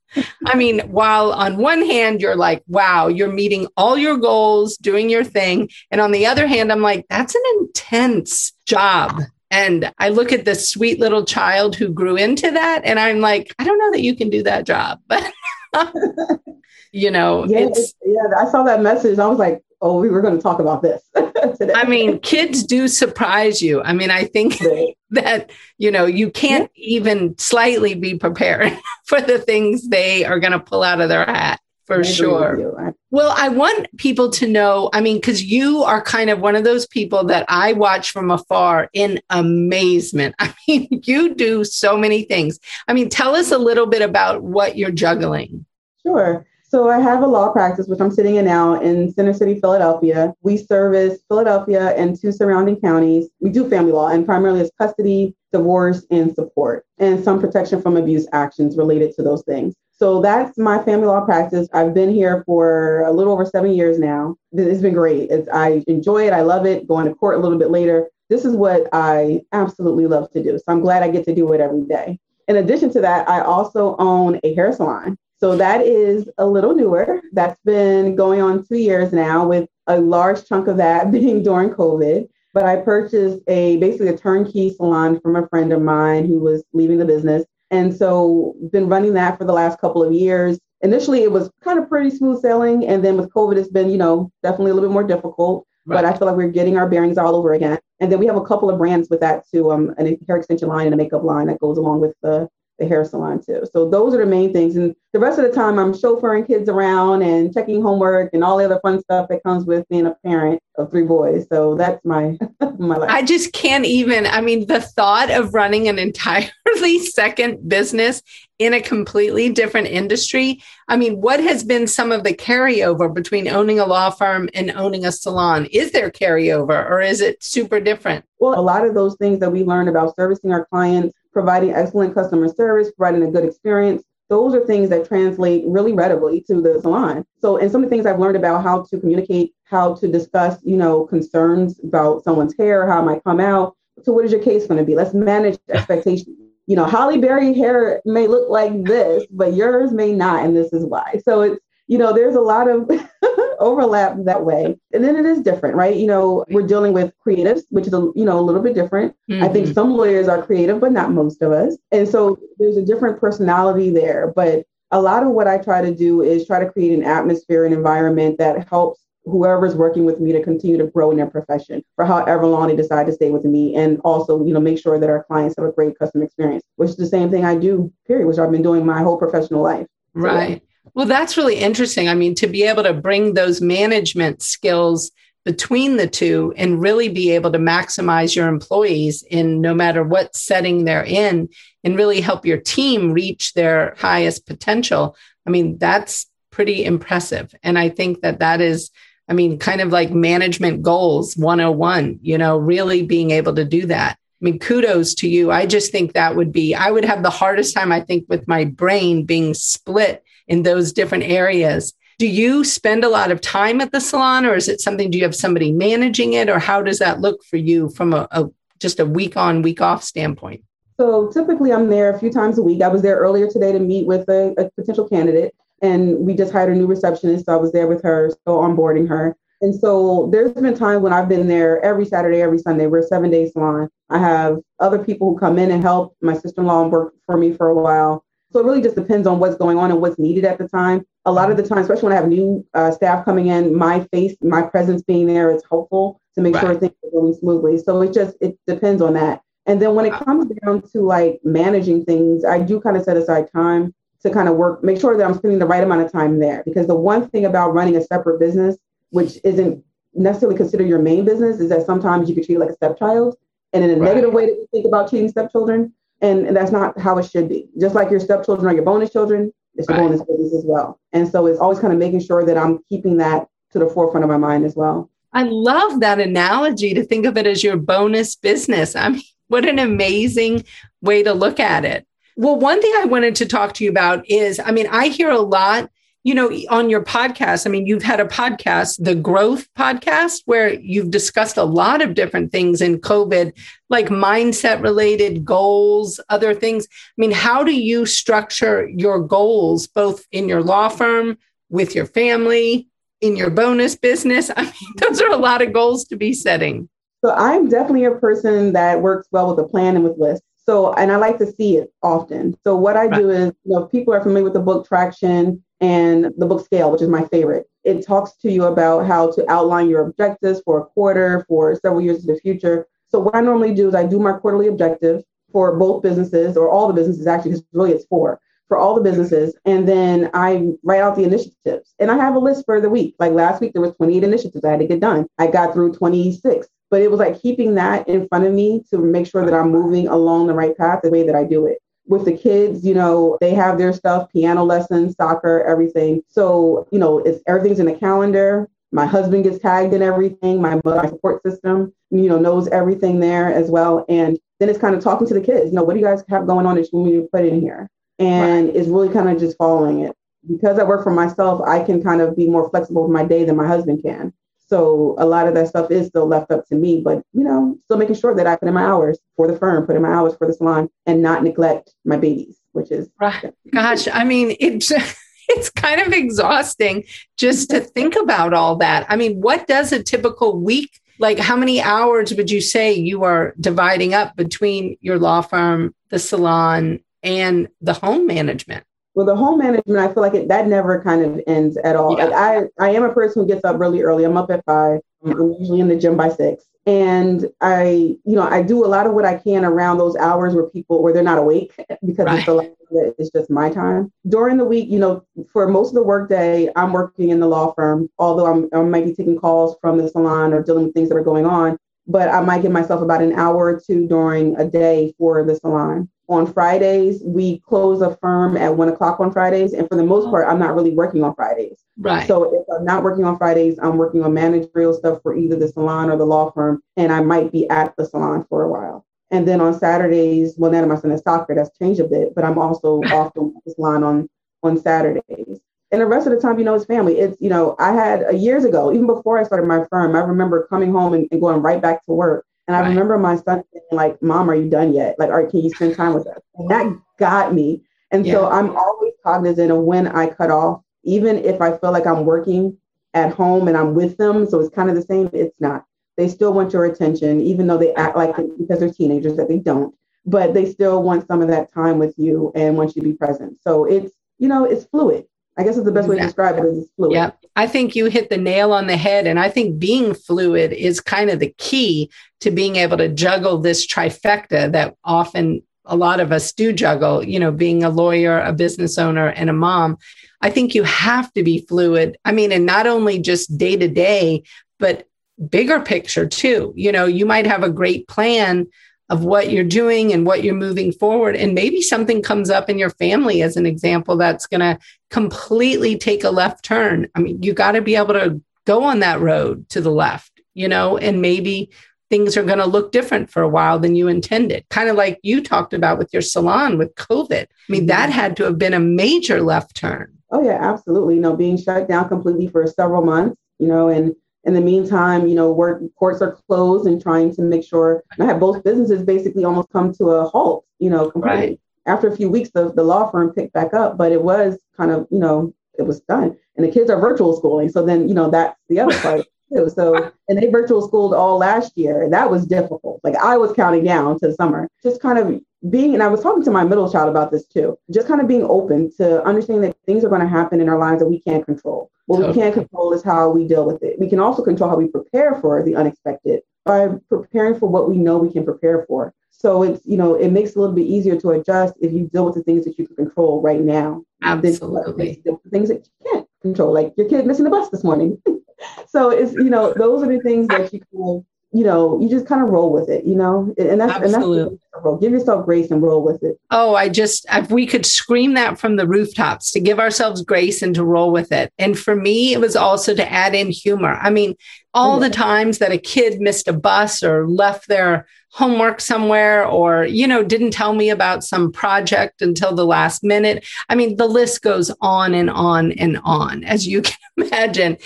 I 0.44 0.56
mean, 0.56 0.80
while 0.90 1.32
on 1.32 1.56
one 1.56 1.84
hand, 1.86 2.20
you're 2.20 2.36
like, 2.36 2.62
wow, 2.68 3.08
you're 3.08 3.32
meeting 3.32 3.66
all 3.78 3.96
your 3.96 4.18
goals, 4.18 4.76
doing 4.76 5.08
your 5.08 5.24
thing. 5.24 5.70
And 5.90 6.02
on 6.02 6.12
the 6.12 6.26
other 6.26 6.46
hand, 6.46 6.70
I'm 6.70 6.82
like, 6.82 7.06
that's 7.08 7.34
an 7.34 7.42
intense 7.60 8.52
job. 8.66 9.22
And 9.50 9.92
I 9.98 10.10
look 10.10 10.32
at 10.32 10.44
this 10.44 10.68
sweet 10.68 10.98
little 10.98 11.24
child 11.24 11.76
who 11.76 11.88
grew 11.88 12.16
into 12.16 12.50
that. 12.50 12.82
And 12.84 12.98
I'm 12.98 13.20
like, 13.20 13.54
I 13.58 13.64
don't 13.64 13.78
know 13.78 13.92
that 13.92 14.02
you 14.02 14.16
can 14.16 14.28
do 14.28 14.42
that 14.42 14.66
job. 14.66 15.00
But 15.06 15.30
you 16.92 17.10
know 17.10 17.44
yeah, 17.46 17.68
yeah 18.04 18.22
i 18.38 18.48
saw 18.50 18.62
that 18.62 18.82
message 18.82 19.18
i 19.18 19.26
was 19.26 19.38
like 19.38 19.62
oh 19.80 19.98
we 19.98 20.08
were 20.08 20.20
going 20.20 20.36
to 20.36 20.42
talk 20.42 20.58
about 20.58 20.82
this 20.82 21.02
today 21.58 21.72
i 21.74 21.84
mean 21.84 22.18
kids 22.20 22.62
do 22.62 22.86
surprise 22.88 23.62
you 23.62 23.82
i 23.82 23.92
mean 23.92 24.10
i 24.10 24.24
think 24.24 24.60
right. 24.60 24.96
that 25.10 25.50
you 25.78 25.90
know 25.90 26.06
you 26.06 26.30
can't 26.30 26.70
yeah. 26.74 26.96
even 26.96 27.36
slightly 27.38 27.94
be 27.94 28.16
prepared 28.16 28.78
for 29.06 29.20
the 29.20 29.38
things 29.38 29.88
they 29.88 30.24
are 30.24 30.38
going 30.38 30.52
to 30.52 30.60
pull 30.60 30.82
out 30.82 31.00
of 31.00 31.08
their 31.08 31.24
hat 31.24 31.60
for 31.84 32.04
sure. 32.04 32.94
Well, 33.10 33.34
I 33.36 33.48
want 33.48 33.88
people 33.98 34.30
to 34.30 34.46
know, 34.46 34.88
I 34.92 35.00
mean, 35.00 35.16
because 35.16 35.42
you 35.42 35.82
are 35.82 36.00
kind 36.00 36.30
of 36.30 36.40
one 36.40 36.54
of 36.54 36.64
those 36.64 36.86
people 36.86 37.24
that 37.24 37.44
I 37.48 37.72
watch 37.72 38.10
from 38.10 38.30
afar 38.30 38.88
in 38.92 39.20
amazement. 39.30 40.34
I 40.38 40.54
mean, 40.68 40.88
you 41.04 41.34
do 41.34 41.64
so 41.64 41.96
many 41.96 42.22
things. 42.22 42.58
I 42.88 42.92
mean, 42.92 43.08
tell 43.08 43.34
us 43.34 43.50
a 43.50 43.58
little 43.58 43.86
bit 43.86 44.02
about 44.02 44.42
what 44.42 44.76
you're 44.76 44.90
juggling. 44.90 45.66
Sure. 46.06 46.44
So 46.72 46.88
I 46.88 47.00
have 47.00 47.22
a 47.22 47.26
law 47.26 47.52
practice, 47.52 47.86
which 47.86 48.00
I'm 48.00 48.10
sitting 48.10 48.36
in 48.36 48.46
now 48.46 48.80
in 48.80 49.12
Center 49.12 49.34
City, 49.34 49.60
Philadelphia. 49.60 50.32
We 50.42 50.56
service 50.56 51.20
Philadelphia 51.28 51.90
and 51.96 52.18
two 52.18 52.32
surrounding 52.32 52.80
counties. 52.80 53.28
We 53.40 53.50
do 53.50 53.68
family 53.68 53.92
law 53.92 54.08
and 54.08 54.24
primarily 54.24 54.62
it's 54.62 54.70
custody, 54.78 55.34
divorce, 55.52 56.06
and 56.10 56.34
support, 56.34 56.86
and 56.98 57.22
some 57.22 57.40
protection 57.40 57.82
from 57.82 57.98
abuse 57.98 58.26
actions 58.32 58.78
related 58.78 59.14
to 59.16 59.22
those 59.22 59.42
things. 59.44 59.74
So 59.92 60.22
that's 60.22 60.56
my 60.56 60.82
family 60.82 61.06
law 61.06 61.24
practice. 61.24 61.68
I've 61.74 61.92
been 61.92 62.10
here 62.10 62.42
for 62.46 63.02
a 63.02 63.12
little 63.12 63.34
over 63.34 63.44
seven 63.44 63.72
years 63.72 63.98
now. 63.98 64.36
It's 64.52 64.80
been 64.80 64.94
great. 64.94 65.30
It's, 65.30 65.48
I 65.50 65.84
enjoy 65.86 66.26
it. 66.26 66.32
I 66.32 66.40
love 66.40 66.64
it. 66.64 66.88
Going 66.88 67.06
to 67.06 67.14
court 67.14 67.36
a 67.36 67.38
little 67.38 67.58
bit 67.58 67.70
later. 67.70 68.08
This 68.30 68.46
is 68.46 68.56
what 68.56 68.88
I 68.94 69.42
absolutely 69.52 70.06
love 70.06 70.30
to 70.32 70.42
do. 70.42 70.58
So 70.58 70.64
I'm 70.68 70.80
glad 70.80 71.02
I 71.02 71.10
get 71.10 71.26
to 71.26 71.34
do 71.34 71.52
it 71.52 71.60
every 71.60 71.82
day. 71.84 72.18
In 72.48 72.56
addition 72.56 72.90
to 72.94 73.00
that, 73.02 73.28
I 73.28 73.42
also 73.42 73.94
own 73.98 74.40
a 74.42 74.54
hair 74.54 74.72
salon. 74.72 75.18
So 75.42 75.56
that 75.56 75.80
is 75.80 76.30
a 76.38 76.46
little 76.46 76.72
newer. 76.72 77.20
That's 77.32 77.60
been 77.64 78.14
going 78.14 78.40
on 78.40 78.64
two 78.64 78.78
years 78.78 79.12
now, 79.12 79.44
with 79.44 79.68
a 79.88 80.00
large 80.00 80.46
chunk 80.46 80.68
of 80.68 80.76
that 80.76 81.10
being 81.10 81.42
during 81.42 81.70
COVID. 81.70 82.28
But 82.54 82.64
I 82.64 82.76
purchased 82.76 83.40
a 83.48 83.76
basically 83.78 84.06
a 84.06 84.16
turnkey 84.16 84.72
salon 84.72 85.18
from 85.18 85.34
a 85.34 85.48
friend 85.48 85.72
of 85.72 85.82
mine 85.82 86.26
who 86.26 86.38
was 86.38 86.62
leaving 86.72 86.98
the 86.98 87.04
business. 87.04 87.44
And 87.72 87.92
so 87.92 88.54
been 88.70 88.88
running 88.88 89.14
that 89.14 89.36
for 89.36 89.44
the 89.44 89.52
last 89.52 89.80
couple 89.80 90.04
of 90.04 90.12
years. 90.12 90.60
Initially 90.82 91.24
it 91.24 91.32
was 91.32 91.50
kind 91.60 91.80
of 91.80 91.88
pretty 91.88 92.10
smooth 92.10 92.40
sailing. 92.40 92.86
And 92.86 93.04
then 93.04 93.16
with 93.16 93.30
COVID, 93.30 93.56
it's 93.56 93.68
been, 93.68 93.90
you 93.90 93.98
know, 93.98 94.30
definitely 94.44 94.70
a 94.70 94.74
little 94.74 94.90
bit 94.90 94.94
more 94.94 95.02
difficult. 95.02 95.66
Right. 95.86 95.96
But 95.96 96.04
I 96.04 96.16
feel 96.16 96.28
like 96.28 96.36
we're 96.36 96.50
getting 96.50 96.76
our 96.76 96.88
bearings 96.88 97.18
all 97.18 97.34
over 97.34 97.52
again. 97.54 97.80
And 97.98 98.12
then 98.12 98.20
we 98.20 98.26
have 98.26 98.36
a 98.36 98.44
couple 98.44 98.70
of 98.70 98.78
brands 98.78 99.10
with 99.10 99.18
that 99.20 99.48
too, 99.50 99.72
um, 99.72 99.92
an 99.98 100.18
hair 100.28 100.36
extension 100.36 100.68
line 100.68 100.86
and 100.86 100.94
a 100.94 100.96
makeup 100.96 101.24
line 101.24 101.48
that 101.48 101.58
goes 101.58 101.78
along 101.78 102.00
with 102.00 102.14
the 102.22 102.48
the 102.82 102.88
hair 102.88 103.04
salon 103.04 103.40
too. 103.42 103.64
So 103.72 103.88
those 103.88 104.14
are 104.14 104.18
the 104.18 104.26
main 104.26 104.52
things. 104.52 104.76
And 104.76 104.94
the 105.12 105.18
rest 105.18 105.38
of 105.38 105.44
the 105.44 105.52
time, 105.52 105.78
I'm 105.78 105.92
chauffeuring 105.92 106.46
kids 106.46 106.68
around 106.68 107.22
and 107.22 107.52
checking 107.52 107.82
homework 107.82 108.32
and 108.32 108.42
all 108.42 108.58
the 108.58 108.64
other 108.64 108.80
fun 108.80 109.00
stuff 109.00 109.28
that 109.28 109.42
comes 109.42 109.64
with 109.64 109.88
being 109.88 110.06
a 110.06 110.16
parent 110.24 110.60
of 110.76 110.90
three 110.90 111.04
boys. 111.04 111.46
So 111.50 111.74
that's 111.74 112.04
my 112.04 112.38
my 112.78 112.96
life. 112.96 113.10
I 113.10 113.22
just 113.22 113.52
can't 113.52 113.84
even. 113.84 114.26
I 114.26 114.40
mean, 114.40 114.66
the 114.66 114.80
thought 114.80 115.30
of 115.30 115.54
running 115.54 115.88
an 115.88 115.98
entirely 116.12 116.98
second 117.00 117.68
business 117.68 118.22
in 118.58 118.74
a 118.74 118.80
completely 118.80 119.50
different 119.50 119.88
industry. 119.88 120.62
I 120.88 120.96
mean, 120.96 121.20
what 121.20 121.40
has 121.40 121.64
been 121.64 121.86
some 121.86 122.12
of 122.12 122.24
the 122.24 122.34
carryover 122.34 123.12
between 123.12 123.48
owning 123.48 123.80
a 123.80 123.86
law 123.86 124.10
firm 124.10 124.48
and 124.54 124.70
owning 124.72 125.04
a 125.04 125.12
salon? 125.12 125.66
Is 125.66 125.92
there 125.92 126.10
carryover 126.10 126.88
or 126.88 127.00
is 127.00 127.20
it 127.20 127.42
super 127.42 127.80
different? 127.80 128.24
Well, 128.38 128.58
a 128.58 128.62
lot 128.62 128.86
of 128.86 128.94
those 128.94 129.16
things 129.16 129.40
that 129.40 129.50
we 129.50 129.64
learned 129.64 129.88
about 129.88 130.16
servicing 130.16 130.52
our 130.52 130.64
clients 130.66 131.16
providing 131.32 131.72
excellent 131.72 132.14
customer 132.14 132.48
service, 132.48 132.90
providing 132.92 133.26
a 133.26 133.30
good 133.30 133.44
experience. 133.44 134.02
Those 134.28 134.54
are 134.54 134.64
things 134.64 134.88
that 134.90 135.06
translate 135.06 135.64
really 135.66 135.92
readily 135.92 136.40
to 136.48 136.60
the 136.60 136.80
salon. 136.80 137.24
So, 137.40 137.58
and 137.58 137.70
some 137.70 137.82
of 137.82 137.90
the 137.90 137.94
things 137.94 138.06
I've 138.06 138.18
learned 138.18 138.36
about 138.36 138.62
how 138.62 138.82
to 138.82 139.00
communicate, 139.00 139.52
how 139.64 139.94
to 139.96 140.08
discuss, 140.08 140.58
you 140.62 140.76
know, 140.76 141.04
concerns 141.04 141.80
about 141.84 142.24
someone's 142.24 142.54
hair, 142.58 142.86
how 142.86 143.00
it 143.00 143.04
might 143.04 143.24
come 143.24 143.40
out. 143.40 143.76
So, 144.02 144.12
what 144.12 144.24
is 144.24 144.32
your 144.32 144.42
case 144.42 144.66
going 144.66 144.78
to 144.78 144.84
be? 144.84 144.94
Let's 144.94 145.14
manage 145.14 145.58
expectations. 145.68 146.36
You 146.66 146.76
know, 146.76 146.84
Halle 146.84 147.18
Berry 147.18 147.52
hair 147.52 148.00
may 148.04 148.26
look 148.26 148.48
like 148.48 148.84
this, 148.84 149.26
but 149.30 149.52
yours 149.54 149.92
may 149.92 150.12
not, 150.12 150.44
and 150.44 150.56
this 150.56 150.72
is 150.72 150.84
why. 150.84 151.20
So 151.24 151.42
it's 151.42 151.60
you 151.86 151.98
know, 151.98 152.12
there's 152.12 152.34
a 152.34 152.40
lot 152.40 152.68
of 152.68 152.90
overlap 153.58 154.16
that 154.24 154.44
way. 154.44 154.76
And 154.92 155.04
then 155.04 155.16
it 155.16 155.26
is 155.26 155.40
different, 155.40 155.76
right? 155.76 155.96
You 155.96 156.06
know, 156.06 156.44
we're 156.50 156.66
dealing 156.66 156.92
with 156.92 157.12
creatives, 157.24 157.62
which 157.70 157.86
is, 157.86 157.92
a, 157.92 158.10
you 158.14 158.24
know, 158.24 158.38
a 158.38 158.42
little 158.42 158.62
bit 158.62 158.74
different. 158.74 159.14
Mm-hmm. 159.30 159.44
I 159.44 159.48
think 159.48 159.66
mm-hmm. 159.66 159.74
some 159.74 159.92
lawyers 159.92 160.28
are 160.28 160.42
creative, 160.42 160.80
but 160.80 160.92
not 160.92 161.12
most 161.12 161.42
of 161.42 161.52
us. 161.52 161.76
And 161.90 162.08
so 162.08 162.38
there's 162.58 162.76
a 162.76 162.84
different 162.84 163.20
personality 163.20 163.90
there. 163.90 164.32
But 164.34 164.64
a 164.90 165.00
lot 165.00 165.22
of 165.22 165.30
what 165.30 165.46
I 165.46 165.58
try 165.58 165.80
to 165.80 165.94
do 165.94 166.22
is 166.22 166.46
try 166.46 166.60
to 166.62 166.70
create 166.70 166.92
an 166.92 167.04
atmosphere 167.04 167.64
and 167.64 167.74
environment 167.74 168.38
that 168.38 168.68
helps 168.68 169.00
whoever's 169.24 169.74
working 169.74 170.04
with 170.04 170.20
me 170.20 170.32
to 170.32 170.42
continue 170.42 170.76
to 170.76 170.86
grow 170.86 171.10
in 171.10 171.16
their 171.16 171.30
profession 171.30 171.82
for 171.94 172.04
however 172.04 172.46
long 172.46 172.68
they 172.68 172.74
decide 172.76 173.06
to 173.06 173.12
stay 173.12 173.30
with 173.30 173.44
me 173.44 173.74
and 173.76 174.00
also 174.00 174.44
you 174.44 174.52
know 174.52 174.60
make 174.60 174.78
sure 174.78 174.98
that 174.98 175.08
our 175.08 175.22
clients 175.24 175.54
have 175.56 175.64
a 175.64 175.70
great 175.70 175.96
customer 175.96 176.24
experience 176.24 176.64
which 176.74 176.90
is 176.90 176.96
the 176.96 177.06
same 177.06 177.30
thing 177.30 177.44
i 177.44 177.54
do 177.54 177.92
period 178.04 178.26
which 178.26 178.38
i've 178.38 178.50
been 178.50 178.62
doing 178.62 178.84
my 178.84 179.00
whole 179.00 179.16
professional 179.16 179.62
life 179.62 179.86
so, 180.16 180.22
right 180.22 180.62
well, 180.94 181.06
that's 181.06 181.36
really 181.36 181.56
interesting. 181.56 182.08
I 182.08 182.14
mean, 182.14 182.34
to 182.36 182.46
be 182.46 182.64
able 182.64 182.82
to 182.82 182.92
bring 182.92 183.34
those 183.34 183.60
management 183.60 184.42
skills 184.42 185.10
between 185.44 185.96
the 185.96 186.06
two 186.06 186.52
and 186.56 186.80
really 186.80 187.08
be 187.08 187.30
able 187.32 187.50
to 187.52 187.58
maximize 187.58 188.36
your 188.36 188.48
employees 188.48 189.24
in 189.28 189.60
no 189.60 189.74
matter 189.74 190.04
what 190.04 190.36
setting 190.36 190.84
they're 190.84 191.04
in 191.04 191.48
and 191.82 191.96
really 191.96 192.20
help 192.20 192.46
your 192.46 192.58
team 192.58 193.12
reach 193.12 193.54
their 193.54 193.94
highest 193.98 194.46
potential. 194.46 195.16
I 195.46 195.50
mean, 195.50 195.78
that's 195.78 196.26
pretty 196.50 196.84
impressive. 196.84 197.52
And 197.62 197.78
I 197.78 197.88
think 197.88 198.20
that 198.20 198.38
that 198.38 198.60
is, 198.60 198.90
I 199.28 199.32
mean, 199.32 199.58
kind 199.58 199.80
of 199.80 199.90
like 199.90 200.12
management 200.12 200.82
goals 200.82 201.36
101, 201.36 202.20
you 202.22 202.38
know, 202.38 202.56
really 202.58 203.02
being 203.02 203.32
able 203.32 203.54
to 203.54 203.64
do 203.64 203.86
that. 203.86 204.18
I 204.40 204.44
mean, 204.44 204.58
kudos 204.58 205.14
to 205.16 205.28
you. 205.28 205.50
I 205.50 205.66
just 205.66 205.90
think 205.90 206.12
that 206.12 206.36
would 206.36 206.52
be, 206.52 206.74
I 206.74 206.90
would 206.90 207.04
have 207.04 207.22
the 207.22 207.30
hardest 207.30 207.74
time, 207.74 207.90
I 207.90 208.00
think, 208.00 208.26
with 208.28 208.46
my 208.46 208.64
brain 208.64 209.24
being 209.24 209.54
split 209.54 210.22
in 210.48 210.62
those 210.62 210.92
different 210.92 211.24
areas. 211.24 211.92
Do 212.18 212.26
you 212.26 212.64
spend 212.64 213.04
a 213.04 213.08
lot 213.08 213.30
of 213.30 213.40
time 213.40 213.80
at 213.80 213.92
the 213.92 214.00
salon 214.00 214.44
or 214.44 214.54
is 214.54 214.68
it 214.68 214.80
something, 214.80 215.10
do 215.10 215.18
you 215.18 215.24
have 215.24 215.34
somebody 215.34 215.72
managing 215.72 216.34
it 216.34 216.48
or 216.48 216.58
how 216.58 216.82
does 216.82 216.98
that 216.98 217.20
look 217.20 217.42
for 217.44 217.56
you 217.56 217.88
from 217.90 218.12
a, 218.12 218.28
a 218.30 218.48
just 218.78 219.00
a 219.00 219.06
week 219.06 219.36
on, 219.36 219.62
week 219.62 219.80
off 219.80 220.04
standpoint? 220.04 220.62
So 221.00 221.30
typically 221.32 221.72
I'm 221.72 221.88
there 221.88 222.14
a 222.14 222.18
few 222.18 222.30
times 222.30 222.58
a 222.58 222.62
week. 222.62 222.82
I 222.82 222.88
was 222.88 223.02
there 223.02 223.16
earlier 223.16 223.48
today 223.48 223.72
to 223.72 223.80
meet 223.80 224.06
with 224.06 224.28
a, 224.28 224.54
a 224.58 224.70
potential 224.70 225.08
candidate 225.08 225.54
and 225.80 226.18
we 226.18 226.34
just 226.34 226.52
hired 226.52 226.72
a 226.72 226.76
new 226.76 226.86
receptionist. 226.86 227.46
So 227.46 227.52
I 227.52 227.56
was 227.56 227.72
there 227.72 227.88
with 227.88 228.02
her, 228.04 228.30
so 228.30 228.58
onboarding 228.58 229.08
her. 229.08 229.36
And 229.60 229.74
so 229.74 230.28
there's 230.32 230.52
been 230.52 230.74
times 230.74 231.02
when 231.02 231.12
I've 231.12 231.28
been 231.28 231.46
there 231.46 231.80
every 231.84 232.04
Saturday, 232.04 232.40
every 232.40 232.58
Sunday. 232.58 232.86
We're 232.86 232.98
a 232.98 233.02
seven 233.04 233.30
day 233.30 233.48
salon. 233.48 233.88
I 234.10 234.18
have 234.18 234.58
other 234.80 234.98
people 234.98 235.30
who 235.30 235.38
come 235.38 235.58
in 235.58 235.70
and 235.70 235.82
help. 235.82 236.16
My 236.20 236.34
sister 236.34 236.60
in 236.60 236.66
law 236.66 236.86
worked 236.86 237.18
for 237.26 237.36
me 237.36 237.52
for 237.52 237.68
a 237.68 237.74
while. 237.74 238.24
So 238.52 238.60
it 238.60 238.64
really 238.64 238.82
just 238.82 238.96
depends 238.96 239.26
on 239.26 239.38
what's 239.38 239.56
going 239.56 239.78
on 239.78 239.90
and 239.90 240.00
what's 240.00 240.18
needed 240.18 240.44
at 240.44 240.58
the 240.58 240.68
time. 240.68 241.06
A 241.24 241.32
lot 241.32 241.50
of 241.50 241.56
the 241.56 241.62
time, 241.62 241.78
especially 241.78 242.04
when 242.04 242.12
I 242.12 242.16
have 242.16 242.28
new 242.28 242.66
uh, 242.74 242.90
staff 242.90 243.24
coming 243.24 243.46
in, 243.46 243.74
my 243.74 244.04
face, 244.12 244.36
my 244.42 244.62
presence 244.62 245.02
being 245.02 245.26
there 245.26 245.50
is 245.50 245.62
helpful 245.68 246.20
to 246.34 246.40
make 246.40 246.54
right. 246.54 246.60
sure 246.60 246.74
things 246.74 246.94
are 247.04 247.10
going 247.10 247.34
smoothly. 247.34 247.78
So 247.78 248.02
it 248.02 248.12
just 248.12 248.36
it 248.40 248.58
depends 248.66 249.00
on 249.00 249.14
that. 249.14 249.42
And 249.66 249.80
then 249.80 249.94
when 249.94 250.04
it 250.04 250.12
comes 250.12 250.50
down 250.64 250.82
to 250.92 251.00
like 251.00 251.40
managing 251.44 252.04
things, 252.04 252.44
I 252.44 252.58
do 252.58 252.80
kind 252.80 252.96
of 252.96 253.04
set 253.04 253.16
aside 253.16 253.50
time 253.52 253.94
to 254.22 254.30
kind 254.30 254.48
of 254.48 254.56
work, 254.56 254.82
make 254.82 255.00
sure 255.00 255.16
that 255.16 255.24
I'm 255.24 255.34
spending 255.34 255.58
the 255.58 255.66
right 255.66 255.82
amount 255.82 256.02
of 256.02 256.12
time 256.12 256.38
there. 256.38 256.62
Because 256.64 256.86
the 256.86 256.96
one 256.96 257.28
thing 257.30 257.44
about 257.44 257.72
running 257.72 257.96
a 257.96 258.02
separate 258.02 258.38
business, 258.38 258.76
which 259.10 259.38
isn't 259.44 259.84
necessarily 260.14 260.56
considered 260.56 260.88
your 260.88 261.00
main 261.00 261.24
business, 261.24 261.60
is 261.60 261.68
that 261.70 261.86
sometimes 261.86 262.28
you 262.28 262.34
can 262.34 262.44
treat 262.44 262.56
it 262.56 262.58
like 262.58 262.70
a 262.70 262.74
stepchild. 262.74 263.36
And 263.72 263.82
in 263.82 263.90
a 263.90 263.94
right. 263.94 264.08
negative 264.08 264.32
way 264.34 264.46
that 264.46 264.52
you 264.52 264.66
think 264.70 264.86
about 264.86 265.08
treating 265.08 265.28
stepchildren, 265.28 265.92
and, 266.22 266.56
that's 266.56 266.72
not 266.72 266.98
how 266.98 267.18
it 267.18 267.24
should 267.24 267.48
be. 267.48 267.68
Just 267.78 267.94
like 267.94 268.10
your 268.10 268.20
stepchildren 268.20 268.68
are 268.68 268.74
your 268.74 268.84
bonus 268.84 269.10
children, 269.10 269.52
it's 269.74 269.88
your 269.88 269.98
right. 269.98 270.04
bonus 270.04 270.22
business 270.22 270.54
as 270.54 270.64
well. 270.64 271.00
And 271.12 271.28
so 271.28 271.46
it's 271.46 271.60
always 271.60 271.78
kind 271.78 271.92
of 271.92 271.98
making 271.98 272.20
sure 272.20 272.44
that 272.44 272.56
I'm 272.56 272.78
keeping 272.88 273.16
that 273.18 273.48
to 273.72 273.78
the 273.78 273.88
forefront 273.88 274.24
of 274.24 274.30
my 274.30 274.36
mind 274.36 274.64
as 274.64 274.76
well. 274.76 275.10
I 275.32 275.44
love 275.44 276.00
that 276.00 276.20
analogy 276.20 276.94
to 276.94 277.04
think 277.04 277.26
of 277.26 277.36
it 277.36 277.46
as 277.46 277.64
your 277.64 277.76
bonus 277.76 278.36
business. 278.36 278.94
I 278.94 279.08
mean, 279.08 279.22
what 279.48 279.68
an 279.68 279.78
amazing 279.78 280.64
way 281.00 281.22
to 281.22 281.32
look 281.32 281.58
at 281.58 281.84
it. 281.84 282.06
Well, 282.36 282.56
one 282.56 282.80
thing 282.80 282.92
I 282.96 283.06
wanted 283.06 283.34
to 283.36 283.46
talk 283.46 283.74
to 283.74 283.84
you 283.84 283.90
about 283.90 284.28
is 284.28 284.60
I 284.64 284.70
mean, 284.70 284.86
I 284.88 285.08
hear 285.08 285.30
a 285.30 285.40
lot 285.40 285.90
you 286.24 286.34
know, 286.34 286.50
on 286.70 286.88
your 286.88 287.02
podcast, 287.02 287.66
I 287.66 287.70
mean, 287.70 287.86
you've 287.86 288.02
had 288.02 288.20
a 288.20 288.24
podcast, 288.24 289.02
the 289.02 289.14
Growth 289.14 289.66
Podcast, 289.74 290.42
where 290.44 290.72
you've 290.72 291.10
discussed 291.10 291.56
a 291.56 291.64
lot 291.64 292.00
of 292.00 292.14
different 292.14 292.52
things 292.52 292.80
in 292.80 293.00
COVID, 293.00 293.52
like 293.90 294.06
mindset 294.06 294.82
related 294.82 295.44
goals, 295.44 296.20
other 296.28 296.54
things. 296.54 296.86
I 296.86 297.14
mean, 297.16 297.32
how 297.32 297.64
do 297.64 297.74
you 297.74 298.06
structure 298.06 298.88
your 298.88 299.20
goals, 299.20 299.88
both 299.88 300.24
in 300.30 300.48
your 300.48 300.62
law 300.62 300.88
firm, 300.88 301.38
with 301.70 301.94
your 301.94 302.06
family, 302.06 302.88
in 303.20 303.36
your 303.36 303.50
bonus 303.50 303.96
business? 303.96 304.48
I 304.56 304.62
mean, 304.62 304.92
those 304.98 305.20
are 305.20 305.30
a 305.30 305.36
lot 305.36 305.60
of 305.60 305.72
goals 305.72 306.04
to 306.06 306.16
be 306.16 306.34
setting. 306.34 306.88
So 307.24 307.32
I'm 307.32 307.68
definitely 307.68 308.04
a 308.04 308.12
person 308.12 308.72
that 308.74 309.00
works 309.00 309.26
well 309.32 309.54
with 309.54 309.64
a 309.64 309.68
plan 309.68 309.96
and 309.96 310.04
with 310.04 310.18
lists. 310.18 310.46
So, 310.64 310.92
and 310.92 311.10
I 311.10 311.16
like 311.16 311.38
to 311.38 311.52
see 311.52 311.76
it 311.76 311.92
often. 312.02 312.56
So, 312.62 312.76
what 312.76 312.96
I 312.96 313.08
do 313.08 313.30
is, 313.30 313.52
you 313.64 313.74
know, 313.74 313.86
people 313.86 314.14
are 314.14 314.22
familiar 314.22 314.44
with 314.44 314.52
the 314.52 314.60
book 314.60 314.86
Traction 314.86 315.62
and 315.82 316.32
the 316.38 316.46
book 316.46 316.64
Scale, 316.64 316.90
which 316.90 317.02
is 317.02 317.08
my 317.08 317.26
favorite. 317.26 317.66
It 317.84 318.06
talks 318.06 318.32
to 318.38 318.50
you 318.50 318.64
about 318.64 319.04
how 319.04 319.32
to 319.32 319.50
outline 319.50 319.88
your 319.88 320.06
objectives 320.06 320.62
for 320.64 320.80
a 320.80 320.84
quarter, 320.84 321.44
for 321.48 321.74
several 321.74 322.00
years 322.00 322.26
in 322.26 322.32
the 322.32 322.40
future. 322.40 322.86
So, 323.08 323.18
what 323.18 323.34
I 323.34 323.42
normally 323.42 323.74
do 323.74 323.88
is 323.88 323.94
I 323.94 324.06
do 324.06 324.18
my 324.18 324.32
quarterly 324.32 324.68
objective 324.68 325.22
for 325.52 325.76
both 325.76 326.02
businesses 326.02 326.56
or 326.56 326.70
all 326.70 326.86
the 326.86 326.94
businesses, 326.94 327.26
actually, 327.26 327.50
because 327.50 327.66
really 327.74 327.92
it's 327.92 328.06
four 328.06 328.40
for 328.68 328.78
all 328.78 328.94
the 328.94 329.02
businesses. 329.02 329.54
And 329.66 329.86
then 329.86 330.30
I 330.32 330.68
write 330.82 331.02
out 331.02 331.16
the 331.16 331.24
initiatives 331.24 331.94
and 331.98 332.10
I 332.10 332.16
have 332.16 332.36
a 332.36 332.38
list 332.38 332.64
for 332.64 332.80
the 332.80 332.88
week. 332.88 333.16
Like 333.18 333.32
last 333.32 333.60
week, 333.60 333.74
there 333.74 333.82
was 333.82 333.94
28 333.96 334.24
initiatives 334.24 334.64
I 334.64 334.70
had 334.70 334.80
to 334.80 334.86
get 334.86 335.00
done. 335.00 335.26
I 335.38 335.48
got 335.48 335.74
through 335.74 335.92
26 335.92 336.68
but 336.92 337.00
it 337.00 337.10
was 337.10 337.18
like 337.18 337.40
keeping 337.40 337.74
that 337.74 338.06
in 338.06 338.28
front 338.28 338.44
of 338.44 338.52
me 338.52 338.84
to 338.90 338.98
make 338.98 339.26
sure 339.26 339.46
that 339.46 339.54
I'm 339.54 339.72
moving 339.72 340.08
along 340.08 340.46
the 340.46 340.52
right 340.52 340.76
path 340.76 341.00
the 341.02 341.08
way 341.08 341.22
that 341.22 341.34
I 341.34 341.42
do 341.42 341.66
it. 341.66 341.78
With 342.12 342.26
the 342.26 342.36
kids, 342.36 342.84
you 342.84 342.92
know, 342.92 343.38
they 343.40 343.54
have 343.54 343.78
their 343.78 343.94
stuff, 343.94 344.30
piano 344.30 344.64
lessons, 344.64 345.16
soccer, 345.16 345.64
everything. 345.64 346.22
So, 346.28 346.86
you 346.92 346.98
know, 346.98 347.20
it's 347.20 347.42
everything's 347.46 347.80
in 347.80 347.86
the 347.86 347.94
calendar. 347.94 348.68
My 348.92 349.06
husband 349.06 349.44
gets 349.44 349.58
tagged 349.60 349.94
in 349.94 350.02
everything. 350.02 350.60
My, 350.60 350.78
my 350.84 351.08
support 351.08 351.42
system, 351.42 351.94
you 352.10 352.28
know, 352.28 352.38
knows 352.38 352.68
everything 352.68 353.18
there 353.18 353.50
as 353.50 353.70
well. 353.70 354.04
And 354.10 354.38
then 354.60 354.68
it's 354.68 354.78
kind 354.78 354.94
of 354.94 355.02
talking 355.02 355.26
to 355.26 355.32
the 355.32 355.40
kids, 355.40 355.70
you 355.70 355.72
know, 355.72 355.84
what 355.84 355.94
do 355.94 356.00
you 356.00 356.04
guys 356.04 356.22
have 356.28 356.46
going 356.46 356.66
on 356.66 356.76
that 356.76 356.92
you 356.92 357.02
me 357.02 357.12
to 357.12 357.28
put 357.32 357.46
in 357.46 357.62
here? 357.62 357.88
And 358.18 358.66
right. 358.66 358.76
it's 358.76 358.88
really 358.88 359.08
kind 359.08 359.30
of 359.30 359.38
just 359.38 359.56
following 359.56 360.00
it. 360.00 360.14
Because 360.46 360.78
I 360.78 360.84
work 360.84 361.02
for 361.04 361.12
myself, 361.12 361.62
I 361.66 361.82
can 361.82 362.02
kind 362.02 362.20
of 362.20 362.36
be 362.36 362.46
more 362.46 362.68
flexible 362.68 363.04
with 363.04 363.10
my 363.10 363.24
day 363.24 363.44
than 363.44 363.56
my 363.56 363.66
husband 363.66 364.02
can. 364.02 364.34
So 364.72 365.16
a 365.18 365.26
lot 365.26 365.46
of 365.46 365.52
that 365.52 365.68
stuff 365.68 365.90
is 365.90 366.06
still 366.06 366.26
left 366.26 366.50
up 366.50 366.66
to 366.68 366.74
me, 366.74 367.02
but 367.02 367.22
you 367.34 367.44
know, 367.44 367.76
still 367.84 367.98
making 367.98 368.14
sure 368.14 368.34
that 368.34 368.46
I 368.46 368.56
put 368.56 368.68
in 368.68 368.72
my 368.72 368.84
hours 368.84 369.18
for 369.36 369.46
the 369.46 369.54
firm, 369.54 369.84
put 369.84 369.96
in 369.96 370.00
my 370.00 370.08
hours 370.08 370.34
for 370.34 370.46
the 370.46 370.54
salon, 370.54 370.88
and 371.04 371.20
not 371.20 371.44
neglect 371.44 371.90
my 372.06 372.16
babies, 372.16 372.56
which 372.72 372.90
is 372.90 373.10
right. 373.20 373.52
Gosh, 373.70 374.08
I 374.10 374.24
mean, 374.24 374.56
it's 374.60 374.90
it's 375.50 375.68
kind 375.68 376.00
of 376.00 376.14
exhausting 376.14 377.04
just 377.36 377.68
to 377.68 377.80
think 377.80 378.16
about 378.16 378.54
all 378.54 378.76
that. 378.76 379.04
I 379.10 379.16
mean, 379.16 379.42
what 379.42 379.66
does 379.66 379.92
a 379.92 380.02
typical 380.02 380.58
week 380.58 381.02
like 381.18 381.38
how 381.38 381.54
many 381.54 381.82
hours 381.82 382.32
would 382.32 382.50
you 382.50 382.62
say 382.62 382.94
you 382.94 383.24
are 383.24 383.54
dividing 383.60 384.14
up 384.14 384.36
between 384.36 384.96
your 385.02 385.18
law 385.18 385.42
firm, 385.42 385.94
the 386.08 386.18
salon, 386.18 387.00
and 387.22 387.68
the 387.82 387.92
home 387.92 388.26
management? 388.26 388.86
Well, 389.14 389.26
the 389.26 389.36
home 389.36 389.58
management, 389.58 389.98
I 389.98 390.12
feel 390.12 390.22
like 390.22 390.34
it, 390.34 390.48
that 390.48 390.66
never 390.66 391.02
kind 391.02 391.22
of 391.22 391.40
ends 391.46 391.76
at 391.78 391.96
all. 391.96 392.16
Yeah. 392.16 392.24
Like 392.24 392.34
I, 392.78 392.86
I 392.86 392.90
am 392.90 393.04
a 393.04 393.12
person 393.12 393.42
who 393.42 393.48
gets 393.48 393.64
up 393.64 393.78
really 393.78 394.02
early. 394.02 394.24
I'm 394.24 394.36
up 394.36 394.50
at 394.50 394.64
five. 394.64 395.00
Mm-hmm. 395.24 395.40
I'm 395.40 395.52
usually 395.60 395.80
in 395.80 395.88
the 395.88 395.96
gym 395.96 396.16
by 396.16 396.30
six 396.30 396.64
and 396.86 397.46
i 397.60 398.16
you 398.24 398.34
know 398.34 398.42
i 398.42 398.60
do 398.60 398.84
a 398.84 398.86
lot 398.86 399.06
of 399.06 399.12
what 399.12 399.24
i 399.24 399.36
can 399.36 399.64
around 399.64 399.98
those 399.98 400.16
hours 400.16 400.52
where 400.52 400.66
people 400.66 401.00
where 401.00 401.12
they're 401.12 401.22
not 401.22 401.38
awake 401.38 401.72
because 402.06 402.26
right. 402.26 402.40
it's 402.40 402.48
a 402.48 402.52
lot 402.52 402.64
of 402.64 402.72
it 402.90 403.14
is 403.18 403.30
just 403.30 403.48
my 403.50 403.70
time 403.70 404.12
during 404.28 404.56
the 404.56 404.64
week 404.64 404.88
you 404.90 404.98
know 404.98 405.24
for 405.52 405.68
most 405.68 405.90
of 405.90 405.94
the 405.94 406.02
workday 406.02 406.68
i'm 406.74 406.92
working 406.92 407.30
in 407.30 407.38
the 407.38 407.46
law 407.46 407.72
firm 407.74 408.10
although 408.18 408.46
I'm, 408.46 408.68
i 408.74 408.82
might 408.82 409.04
be 409.04 409.14
taking 409.14 409.38
calls 409.38 409.76
from 409.80 409.96
the 409.96 410.08
salon 410.08 410.52
or 410.52 410.62
dealing 410.62 410.86
with 410.86 410.94
things 410.94 411.08
that 411.08 411.16
are 411.16 411.22
going 411.22 411.46
on 411.46 411.78
but 412.08 412.28
i 412.28 412.40
might 412.40 412.62
give 412.62 412.72
myself 412.72 413.00
about 413.00 413.22
an 413.22 413.32
hour 413.32 413.66
or 413.66 413.80
two 413.80 414.08
during 414.08 414.56
a 414.56 414.64
day 414.68 415.14
for 415.18 415.44
the 415.44 415.54
salon 415.54 416.08
on 416.32 416.52
Fridays. 416.52 417.22
We 417.24 417.60
close 417.60 418.02
a 418.02 418.16
firm 418.16 418.56
at 418.56 418.76
one 418.76 418.88
o'clock 418.88 419.20
on 419.20 419.32
Fridays. 419.32 419.72
And 419.72 419.88
for 419.88 419.96
the 419.96 420.04
most 420.04 420.30
part, 420.30 420.48
I'm 420.48 420.58
not 420.58 420.74
really 420.74 420.94
working 420.94 421.22
on 421.22 421.34
Fridays. 421.34 421.84
Right. 421.98 422.26
So 422.26 422.54
if 422.54 422.66
I'm 422.74 422.84
not 422.84 423.02
working 423.02 423.24
on 423.24 423.38
Fridays, 423.38 423.78
I'm 423.80 423.96
working 423.96 424.24
on 424.24 424.34
managerial 424.34 424.94
stuff 424.94 425.20
for 425.22 425.36
either 425.36 425.56
the 425.56 425.68
salon 425.68 426.10
or 426.10 426.16
the 426.16 426.24
law 426.24 426.50
firm. 426.50 426.82
And 426.96 427.12
I 427.12 427.20
might 427.20 427.52
be 427.52 427.68
at 427.68 427.94
the 427.96 428.04
salon 428.06 428.46
for 428.48 428.62
a 428.62 428.68
while. 428.68 429.06
And 429.30 429.48
then 429.48 429.60
on 429.60 429.78
Saturdays, 429.78 430.54
well, 430.58 430.70
now 430.70 430.84
my 430.84 430.96
son 430.96 431.10
is 431.10 431.22
soccer, 431.22 431.54
that's 431.54 431.76
changed 431.78 432.00
a 432.00 432.04
bit, 432.04 432.34
but 432.34 432.44
I'm 432.44 432.58
also 432.58 433.00
off 433.12 433.32
the 433.34 433.50
salon 433.74 434.04
on, 434.04 434.28
on 434.62 434.78
Saturdays. 434.78 435.60
And 435.90 436.00
the 436.00 436.06
rest 436.06 436.26
of 436.26 436.32
the 436.32 436.40
time, 436.40 436.58
you 436.58 436.64
know, 436.64 436.74
it's 436.74 436.86
family. 436.86 437.18
It's, 437.18 437.36
you 437.40 437.50
know, 437.50 437.76
I 437.78 437.92
had 437.92 438.24
uh, 438.24 438.30
years 438.30 438.64
ago, 438.64 438.92
even 438.92 439.06
before 439.06 439.38
I 439.38 439.44
started 439.44 439.66
my 439.66 439.84
firm, 439.90 440.16
I 440.16 440.20
remember 440.20 440.66
coming 440.68 440.90
home 440.90 441.12
and, 441.12 441.28
and 441.30 441.40
going 441.40 441.60
right 441.60 441.80
back 441.80 442.04
to 442.06 442.12
work 442.12 442.46
and 442.68 442.76
right. 442.76 442.84
I 442.84 442.88
remember 442.88 443.18
my 443.18 443.36
son 443.36 443.62
saying, 443.72 443.84
like, 443.90 444.22
Mom, 444.22 444.48
are 444.48 444.54
you 444.54 444.70
done 444.70 444.92
yet? 444.92 445.16
Like, 445.18 445.30
right, 445.30 445.48
can 445.48 445.60
you 445.60 445.70
spend 445.70 445.96
time 445.96 446.14
with 446.14 446.26
us? 446.26 446.38
And 446.56 446.70
that 446.70 446.96
got 447.18 447.52
me. 447.52 447.82
And 448.12 448.24
yeah. 448.24 448.34
so 448.34 448.50
I'm 448.50 448.76
always 448.76 449.12
cognizant 449.24 449.72
of 449.72 449.78
when 449.78 450.06
I 450.08 450.28
cut 450.28 450.50
off, 450.50 450.82
even 451.04 451.38
if 451.38 451.60
I 451.60 451.76
feel 451.76 451.92
like 451.92 452.06
I'm 452.06 452.24
working 452.24 452.76
at 453.14 453.32
home 453.32 453.68
and 453.68 453.76
I'm 453.76 453.94
with 453.94 454.16
them. 454.16 454.48
So 454.48 454.60
it's 454.60 454.74
kind 454.74 454.88
of 454.88 454.96
the 454.96 455.02
same. 455.02 455.28
It's 455.32 455.60
not. 455.60 455.84
They 456.16 456.28
still 456.28 456.52
want 456.52 456.72
your 456.72 456.84
attention, 456.84 457.40
even 457.40 457.66
though 457.66 457.78
they 457.78 457.94
act 457.94 458.16
like 458.16 458.36
because 458.58 458.78
they're 458.80 458.92
teenagers 458.92 459.36
that 459.36 459.48
they 459.48 459.58
don't, 459.58 459.94
but 460.26 460.54
they 460.54 460.70
still 460.70 461.02
want 461.02 461.26
some 461.26 461.40
of 461.40 461.48
that 461.48 461.72
time 461.72 461.98
with 461.98 462.14
you 462.18 462.52
and 462.54 462.76
want 462.76 462.94
you 462.94 463.02
to 463.02 463.08
be 463.08 463.14
present. 463.14 463.58
So 463.62 463.86
it's, 463.86 464.14
you 464.38 464.46
know, 464.46 464.64
it's 464.64 464.84
fluid. 464.84 465.24
I 465.58 465.64
guess 465.64 465.76
it's 465.76 465.84
the 465.84 465.92
best 465.92 466.08
way 466.08 466.16
to 466.16 466.22
describe 466.22 466.58
it 466.58 466.64
is 466.64 466.88
fluid. 466.96 467.12
Yeah. 467.12 467.30
I 467.56 467.66
think 467.66 467.94
you 467.94 468.06
hit 468.06 468.30
the 468.30 468.38
nail 468.38 468.72
on 468.72 468.86
the 468.86 468.96
head. 468.96 469.26
And 469.26 469.38
I 469.38 469.50
think 469.50 469.78
being 469.78 470.14
fluid 470.14 470.72
is 470.72 471.00
kind 471.00 471.28
of 471.28 471.40
the 471.40 471.54
key 471.58 472.10
to 472.40 472.50
being 472.50 472.76
able 472.76 472.96
to 472.96 473.08
juggle 473.08 473.58
this 473.58 473.86
trifecta 473.86 474.72
that 474.72 474.96
often 475.04 475.62
a 475.84 475.96
lot 475.96 476.20
of 476.20 476.32
us 476.32 476.52
do 476.52 476.72
juggle, 476.72 477.22
you 477.22 477.38
know, 477.38 477.52
being 477.52 477.84
a 477.84 477.90
lawyer, 477.90 478.40
a 478.40 478.52
business 478.52 478.96
owner, 478.98 479.28
and 479.28 479.50
a 479.50 479.52
mom. 479.52 479.98
I 480.40 480.50
think 480.50 480.74
you 480.74 480.84
have 480.84 481.32
to 481.34 481.42
be 481.42 481.66
fluid. 481.68 482.16
I 482.24 482.32
mean, 482.32 482.50
and 482.50 482.64
not 482.64 482.86
only 482.86 483.18
just 483.18 483.58
day 483.58 483.76
to 483.76 483.88
day, 483.88 484.44
but 484.78 485.06
bigger 485.48 485.80
picture 485.80 486.26
too. 486.26 486.72
You 486.76 486.92
know, 486.92 487.04
you 487.04 487.26
might 487.26 487.46
have 487.46 487.62
a 487.62 487.70
great 487.70 488.08
plan 488.08 488.68
of 489.12 489.24
what 489.24 489.50
you're 489.50 489.62
doing 489.62 490.10
and 490.10 490.24
what 490.24 490.42
you're 490.42 490.54
moving 490.54 490.90
forward. 490.90 491.36
And 491.36 491.54
maybe 491.54 491.82
something 491.82 492.22
comes 492.22 492.48
up 492.48 492.70
in 492.70 492.78
your 492.78 492.88
family, 492.88 493.42
as 493.42 493.58
an 493.58 493.66
example, 493.66 494.16
that's 494.16 494.46
going 494.46 494.62
to 494.62 494.78
completely 495.10 495.98
take 495.98 496.24
a 496.24 496.30
left 496.30 496.64
turn. 496.64 497.08
I 497.14 497.20
mean, 497.20 497.42
you 497.42 497.52
got 497.52 497.72
to 497.72 497.82
be 497.82 497.94
able 497.94 498.14
to 498.14 498.40
go 498.64 498.82
on 498.84 499.00
that 499.00 499.20
road 499.20 499.68
to 499.68 499.82
the 499.82 499.90
left, 499.90 500.40
you 500.54 500.66
know, 500.66 500.96
and 500.96 501.20
maybe 501.20 501.70
things 502.08 502.38
are 502.38 502.42
going 502.42 502.58
to 502.58 502.64
look 502.64 502.90
different 502.90 503.30
for 503.30 503.42
a 503.42 503.48
while 503.48 503.78
than 503.78 503.96
you 503.96 504.08
intended. 504.08 504.64
Kind 504.70 504.88
of 504.88 504.96
like 504.96 505.20
you 505.22 505.42
talked 505.42 505.74
about 505.74 505.98
with 505.98 506.10
your 506.14 506.22
salon 506.22 506.78
with 506.78 506.94
COVID. 506.94 507.42
I 507.42 507.46
mean, 507.68 507.86
that 507.86 508.08
mm-hmm. 508.08 508.18
had 508.18 508.36
to 508.38 508.44
have 508.44 508.56
been 508.56 508.72
a 508.72 508.80
major 508.80 509.42
left 509.42 509.76
turn. 509.76 510.16
Oh, 510.30 510.42
yeah, 510.42 510.56
absolutely. 510.58 511.16
You 511.16 511.20
know, 511.20 511.36
being 511.36 511.58
shut 511.58 511.86
down 511.86 512.08
completely 512.08 512.46
for 512.48 512.66
several 512.66 513.04
months, 513.04 513.36
you 513.58 513.66
know, 513.66 513.88
and 513.88 514.14
in 514.44 514.54
the 514.54 514.60
meantime, 514.60 515.26
you 515.28 515.34
know, 515.34 515.52
work 515.52 515.82
courts 515.96 516.20
are 516.20 516.32
closed 516.48 516.86
and 516.86 517.00
trying 517.00 517.34
to 517.34 517.42
make 517.42 517.64
sure 517.64 518.02
I 518.18 518.24
have 518.24 518.40
both 518.40 518.64
businesses 518.64 519.02
basically 519.02 519.44
almost 519.44 519.70
come 519.72 519.94
to 519.94 520.10
a 520.10 520.24
halt, 520.28 520.64
you 520.78 520.90
know, 520.90 521.10
completely. 521.10 521.40
Right. 521.40 521.60
After 521.86 522.08
a 522.08 522.16
few 522.16 522.28
weeks, 522.28 522.50
the, 522.54 522.72
the 522.72 522.82
law 522.82 523.10
firm 523.10 523.32
picked 523.32 523.52
back 523.52 523.74
up, 523.74 523.98
but 523.98 524.12
it 524.12 524.22
was 524.22 524.58
kind 524.76 524.90
of, 524.90 525.06
you 525.10 525.18
know, 525.18 525.52
it 525.78 525.82
was 525.82 526.00
done. 526.02 526.36
And 526.56 526.66
the 526.66 526.70
kids 526.70 526.90
are 526.90 527.00
virtual 527.00 527.36
schooling. 527.36 527.68
So 527.68 527.84
then, 527.84 528.08
you 528.08 528.14
know, 528.14 528.30
that's 528.30 528.58
the 528.68 528.80
other 528.80 528.96
part 528.98 529.26
too. 529.54 529.68
So, 529.68 530.12
and 530.28 530.38
they 530.38 530.48
virtual 530.48 530.86
schooled 530.86 531.14
all 531.14 531.38
last 531.38 531.76
year. 531.76 532.02
And 532.02 532.12
that 532.12 532.30
was 532.30 532.46
difficult. 532.46 533.00
Like 533.02 533.16
I 533.16 533.36
was 533.36 533.52
counting 533.52 533.84
down 533.84 534.18
to 534.20 534.28
the 534.28 534.34
summer, 534.34 534.68
just 534.82 535.00
kind 535.00 535.18
of 535.18 535.40
being, 535.70 535.94
and 535.94 536.02
I 536.02 536.08
was 536.08 536.22
talking 536.22 536.42
to 536.44 536.50
my 536.50 536.64
middle 536.64 536.90
child 536.90 537.08
about 537.08 537.30
this 537.30 537.46
too, 537.46 537.78
just 537.90 538.08
kind 538.08 538.20
of 538.20 538.28
being 538.28 538.44
open 538.44 538.90
to 538.96 539.22
understanding 539.24 539.62
that 539.62 539.76
things 539.86 540.04
are 540.04 540.08
going 540.08 540.20
to 540.20 540.28
happen 540.28 540.60
in 540.60 540.68
our 540.68 540.78
lives 540.78 541.00
that 541.00 541.08
we 541.08 541.20
can't 541.20 541.44
control. 541.44 541.90
What 542.06 542.26
we 542.26 542.34
can't 542.34 542.52
control 542.52 542.92
is 542.92 543.02
how 543.02 543.30
we 543.30 543.46
deal 543.46 543.64
with 543.64 543.82
it. 543.82 543.98
We 543.98 544.08
can 544.08 544.18
also 544.18 544.42
control 544.42 544.68
how 544.68 544.76
we 544.76 544.88
prepare 544.88 545.36
for 545.40 545.62
the 545.62 545.76
unexpected 545.76 546.42
by 546.64 546.88
preparing 547.08 547.58
for 547.58 547.68
what 547.68 547.88
we 547.88 547.96
know 547.96 548.18
we 548.18 548.32
can 548.32 548.44
prepare 548.44 548.84
for. 548.86 549.14
So 549.30 549.62
it's, 549.62 549.84
you 549.86 549.96
know, 549.96 550.14
it 550.14 550.30
makes 550.30 550.50
it 550.50 550.56
a 550.56 550.60
little 550.60 550.74
bit 550.74 550.86
easier 550.86 551.18
to 551.20 551.30
adjust 551.30 551.74
if 551.80 551.92
you 551.92 552.08
deal 552.08 552.24
with 552.24 552.34
the 552.34 552.42
things 552.42 552.64
that 552.64 552.78
you 552.78 552.86
can 552.86 552.96
control 552.96 553.40
right 553.40 553.60
now. 553.60 554.04
Absolutely. 554.22 555.22
The 555.24 555.38
things 555.50 555.68
that 555.68 555.86
you 555.86 556.12
can't 556.12 556.28
control, 556.42 556.72
like 556.72 556.92
your 556.96 557.08
kid 557.08 557.26
missing 557.26 557.44
the 557.44 557.50
bus 557.50 557.70
this 557.70 557.84
morning. 557.84 558.20
so 558.88 559.10
it's, 559.10 559.32
you 559.34 559.50
know, 559.50 559.72
those 559.74 560.02
are 560.02 560.08
the 560.08 560.20
things 560.20 560.48
that 560.48 560.72
you 560.72 560.80
can 560.80 561.24
you 561.54 561.64
know, 561.64 562.00
you 562.00 562.08
just 562.08 562.26
kind 562.26 562.42
of 562.42 562.48
roll 562.48 562.72
with 562.72 562.88
it, 562.88 563.04
you 563.04 563.14
know, 563.14 563.54
and 563.58 563.78
that's 563.78 563.92
Absolutely. 563.92 564.40
and 564.40 564.58
that's 564.72 565.00
give 565.02 565.12
yourself 565.12 565.44
grace 565.44 565.70
and 565.70 565.82
roll 565.82 566.02
with 566.02 566.22
it. 566.22 566.40
Oh, 566.50 566.74
I 566.74 566.88
just 566.88 567.26
if 567.30 567.50
we 567.50 567.66
could 567.66 567.84
scream 567.84 568.32
that 568.34 568.58
from 568.58 568.76
the 568.76 568.86
rooftops 568.86 569.52
to 569.52 569.60
give 569.60 569.78
ourselves 569.78 570.22
grace 570.22 570.62
and 570.62 570.74
to 570.74 570.84
roll 570.84 571.12
with 571.12 571.30
it. 571.30 571.52
And 571.58 571.78
for 571.78 571.94
me, 571.94 572.32
it 572.32 572.40
was 572.40 572.56
also 572.56 572.94
to 572.94 573.12
add 573.12 573.34
in 573.34 573.50
humor. 573.50 573.98
I 574.00 574.08
mean, 574.08 574.34
all 574.72 574.98
the 574.98 575.10
times 575.10 575.58
that 575.58 575.72
a 575.72 575.78
kid 575.78 576.20
missed 576.20 576.48
a 576.48 576.54
bus 576.54 577.02
or 577.02 577.28
left 577.28 577.68
their 577.68 578.06
homework 578.30 578.80
somewhere 578.80 579.46
or 579.46 579.84
you 579.84 580.06
know 580.06 580.22
didn't 580.22 580.52
tell 580.52 580.72
me 580.72 580.88
about 580.88 581.22
some 581.22 581.52
project 581.52 582.22
until 582.22 582.54
the 582.54 582.64
last 582.64 583.04
minute 583.04 583.46
i 583.68 583.74
mean 583.74 583.94
the 583.98 584.06
list 584.06 584.40
goes 584.40 584.70
on 584.80 585.12
and 585.12 585.28
on 585.28 585.70
and 585.72 586.00
on 586.02 586.42
as 586.44 586.66
you 586.66 586.80
can 586.80 586.96
imagine 587.18 587.76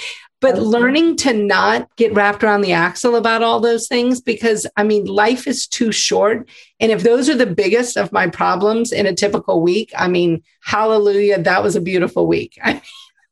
but 0.41 0.59
learning 0.59 1.17
to 1.17 1.33
not 1.33 1.89
get 1.97 2.13
wrapped 2.13 2.45
around 2.45 2.61
the 2.61 2.73
axle 2.73 3.17
about 3.17 3.43
all 3.43 3.61
those 3.61 3.89
things 3.89 4.21
because 4.21 4.67
I 4.77 4.85
mean, 4.85 5.07
life 5.07 5.47
is 5.47 5.67
too 5.67 5.93
short. 5.93 6.49
And 6.79 6.93
if 6.93 7.03
those 7.03 7.31
are 7.31 7.35
the 7.35 7.47
biggest 7.47 7.97
of 7.97 8.13
my 8.13 8.29
problems 8.29 8.93
in 8.93 9.07
a 9.07 9.15
typical 9.15 9.63
week, 9.63 9.93
I 9.97 10.09
mean, 10.09 10.43
hallelujah, 10.63 11.43
that 11.43 11.63
was 11.63 11.75
a 11.75 11.81
beautiful 11.81 12.27
week. 12.27 12.59
I 12.63 12.73
mean, 12.75 12.83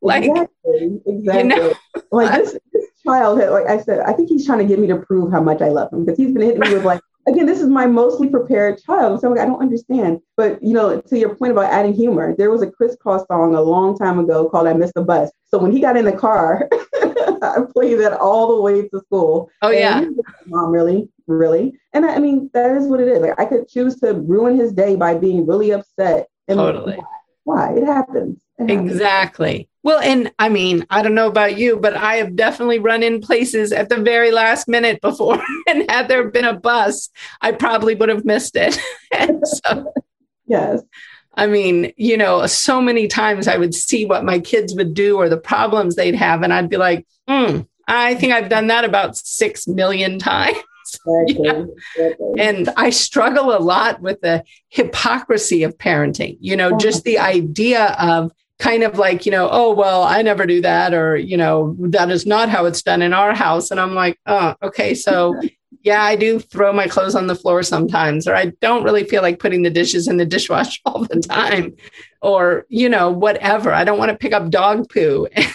like, 0.00 0.24
exactly. 0.24 1.00
exactly. 1.06 1.38
You 1.38 1.44
know? 1.44 1.74
like 2.10 2.42
this, 2.42 2.58
this 2.72 2.86
child, 3.04 3.38
like 3.38 3.66
I 3.66 3.80
said, 3.82 4.00
I 4.00 4.12
think 4.12 4.30
he's 4.30 4.46
trying 4.46 4.60
to 4.60 4.64
get 4.64 4.78
me 4.78 4.86
to 4.88 4.96
prove 4.96 5.30
how 5.30 5.42
much 5.42 5.60
I 5.60 5.68
love 5.68 5.92
him 5.92 6.04
because 6.04 6.18
he's 6.18 6.32
been 6.32 6.42
hitting 6.42 6.60
me 6.60 6.74
with 6.74 6.84
like, 6.84 7.00
again, 7.26 7.46
this 7.46 7.60
is 7.60 7.68
my 7.68 7.86
mostly 7.86 8.28
prepared 8.28 8.82
child. 8.82 9.20
So 9.20 9.30
like, 9.30 9.40
I 9.40 9.46
don't 9.46 9.60
understand. 9.60 10.20
But 10.36 10.62
you 10.62 10.74
know, 10.74 11.00
to 11.00 11.18
your 11.18 11.34
point 11.34 11.52
about 11.52 11.72
adding 11.72 11.94
humor, 11.94 12.34
there 12.36 12.50
was 12.50 12.62
a 12.62 12.70
Kris 12.70 12.96
Kross 12.96 13.26
song 13.26 13.54
a 13.54 13.60
long 13.60 13.96
time 13.96 14.18
ago 14.18 14.48
called 14.48 14.66
"I 14.66 14.72
Missed 14.72 14.94
the 14.94 15.02
Bus." 15.02 15.30
So 15.46 15.58
when 15.58 15.72
he 15.72 15.80
got 15.80 15.96
in 15.96 16.04
the 16.04 16.12
car, 16.12 16.68
I 16.72 17.58
played 17.74 18.00
that 18.00 18.18
all 18.20 18.56
the 18.56 18.62
way 18.62 18.88
to 18.88 19.00
school. 19.00 19.50
Oh 19.62 19.70
yeah, 19.70 20.00
like, 20.00 20.46
mom, 20.46 20.70
really, 20.70 21.08
really. 21.26 21.78
And 21.92 22.04
I, 22.04 22.16
I, 22.16 22.18
mean, 22.18 22.50
that 22.54 22.76
is 22.76 22.86
what 22.86 23.00
it 23.00 23.08
is. 23.08 23.20
Like 23.20 23.38
I 23.38 23.44
could 23.44 23.68
choose 23.68 23.96
to 24.00 24.14
ruin 24.14 24.58
his 24.58 24.72
day 24.72 24.96
by 24.96 25.14
being 25.14 25.46
really 25.46 25.72
upset. 25.72 26.28
And 26.48 26.58
totally. 26.58 26.98
Why? 27.44 27.66
Happens. 27.66 27.78
It 27.78 27.86
happens. 27.86 28.43
Exactly. 28.58 29.68
Well, 29.82 29.98
and 29.98 30.32
I 30.38 30.48
mean, 30.48 30.86
I 30.88 31.02
don't 31.02 31.14
know 31.14 31.28
about 31.28 31.58
you, 31.58 31.76
but 31.78 31.94
I 31.94 32.14
have 32.16 32.36
definitely 32.36 32.78
run 32.78 33.02
in 33.02 33.20
places 33.20 33.72
at 33.72 33.88
the 33.88 33.96
very 33.96 34.30
last 34.30 34.68
minute 34.68 35.00
before. 35.00 35.42
and 35.68 35.90
had 35.90 36.08
there 36.08 36.30
been 36.30 36.44
a 36.44 36.54
bus, 36.54 37.10
I 37.40 37.52
probably 37.52 37.94
would 37.94 38.08
have 38.08 38.24
missed 38.24 38.56
it. 38.56 38.78
so, 39.44 39.92
yes. 40.46 40.82
I 41.36 41.46
mean, 41.46 41.92
you 41.96 42.16
know, 42.16 42.46
so 42.46 42.80
many 42.80 43.08
times 43.08 43.48
I 43.48 43.56
would 43.56 43.74
see 43.74 44.06
what 44.06 44.24
my 44.24 44.38
kids 44.38 44.74
would 44.74 44.94
do 44.94 45.16
or 45.16 45.28
the 45.28 45.36
problems 45.36 45.96
they'd 45.96 46.14
have, 46.14 46.42
and 46.42 46.52
I'd 46.52 46.70
be 46.70 46.76
like, 46.76 47.06
hmm, 47.28 47.62
I 47.88 48.14
think 48.14 48.32
I've 48.32 48.48
done 48.48 48.68
that 48.68 48.84
about 48.84 49.16
six 49.16 49.66
million 49.66 50.18
times. 50.18 50.56
And 52.38 52.68
I 52.76 52.90
struggle 52.90 53.56
a 53.56 53.58
lot 53.58 54.00
with 54.00 54.20
the 54.20 54.44
hypocrisy 54.68 55.64
of 55.64 55.76
parenting, 55.76 56.36
you 56.40 56.56
know, 56.56 56.78
just 56.78 57.04
the 57.04 57.18
idea 57.18 57.96
of 57.98 58.30
kind 58.64 58.82
of 58.82 58.96
like, 58.96 59.26
you 59.26 59.30
know, 59.30 59.46
oh, 59.52 59.74
well, 59.74 60.04
I 60.04 60.22
never 60.22 60.46
do 60.46 60.62
that, 60.62 60.94
or, 60.94 61.18
you 61.18 61.36
know, 61.36 61.76
that 61.80 62.10
is 62.10 62.24
not 62.24 62.48
how 62.48 62.64
it's 62.64 62.80
done 62.80 63.02
in 63.02 63.12
our 63.12 63.34
house. 63.34 63.70
And 63.70 63.78
I'm 63.78 63.94
like, 63.94 64.18
oh, 64.24 64.54
okay. 64.62 64.94
So, 64.94 65.38
yeah, 65.82 66.02
I 66.02 66.16
do 66.16 66.38
throw 66.38 66.72
my 66.72 66.86
clothes 66.86 67.14
on 67.14 67.26
the 67.26 67.34
floor 67.34 67.62
sometimes, 67.62 68.26
or 68.26 68.34
I 68.34 68.46
don't 68.62 68.82
really 68.82 69.04
feel 69.04 69.20
like 69.20 69.38
putting 69.38 69.64
the 69.64 69.70
dishes 69.70 70.08
in 70.08 70.16
the 70.16 70.24
dishwasher 70.24 70.80
all 70.86 71.04
the 71.04 71.20
time. 71.20 71.76
or, 72.22 72.64
you 72.70 72.88
know, 72.88 73.10
whatever. 73.10 73.70
I 73.70 73.84
don't 73.84 73.98
want 73.98 74.12
to 74.12 74.16
pick 74.16 74.32
up 74.32 74.48
dog 74.48 74.88
poo. 74.88 75.28
I 75.36 75.52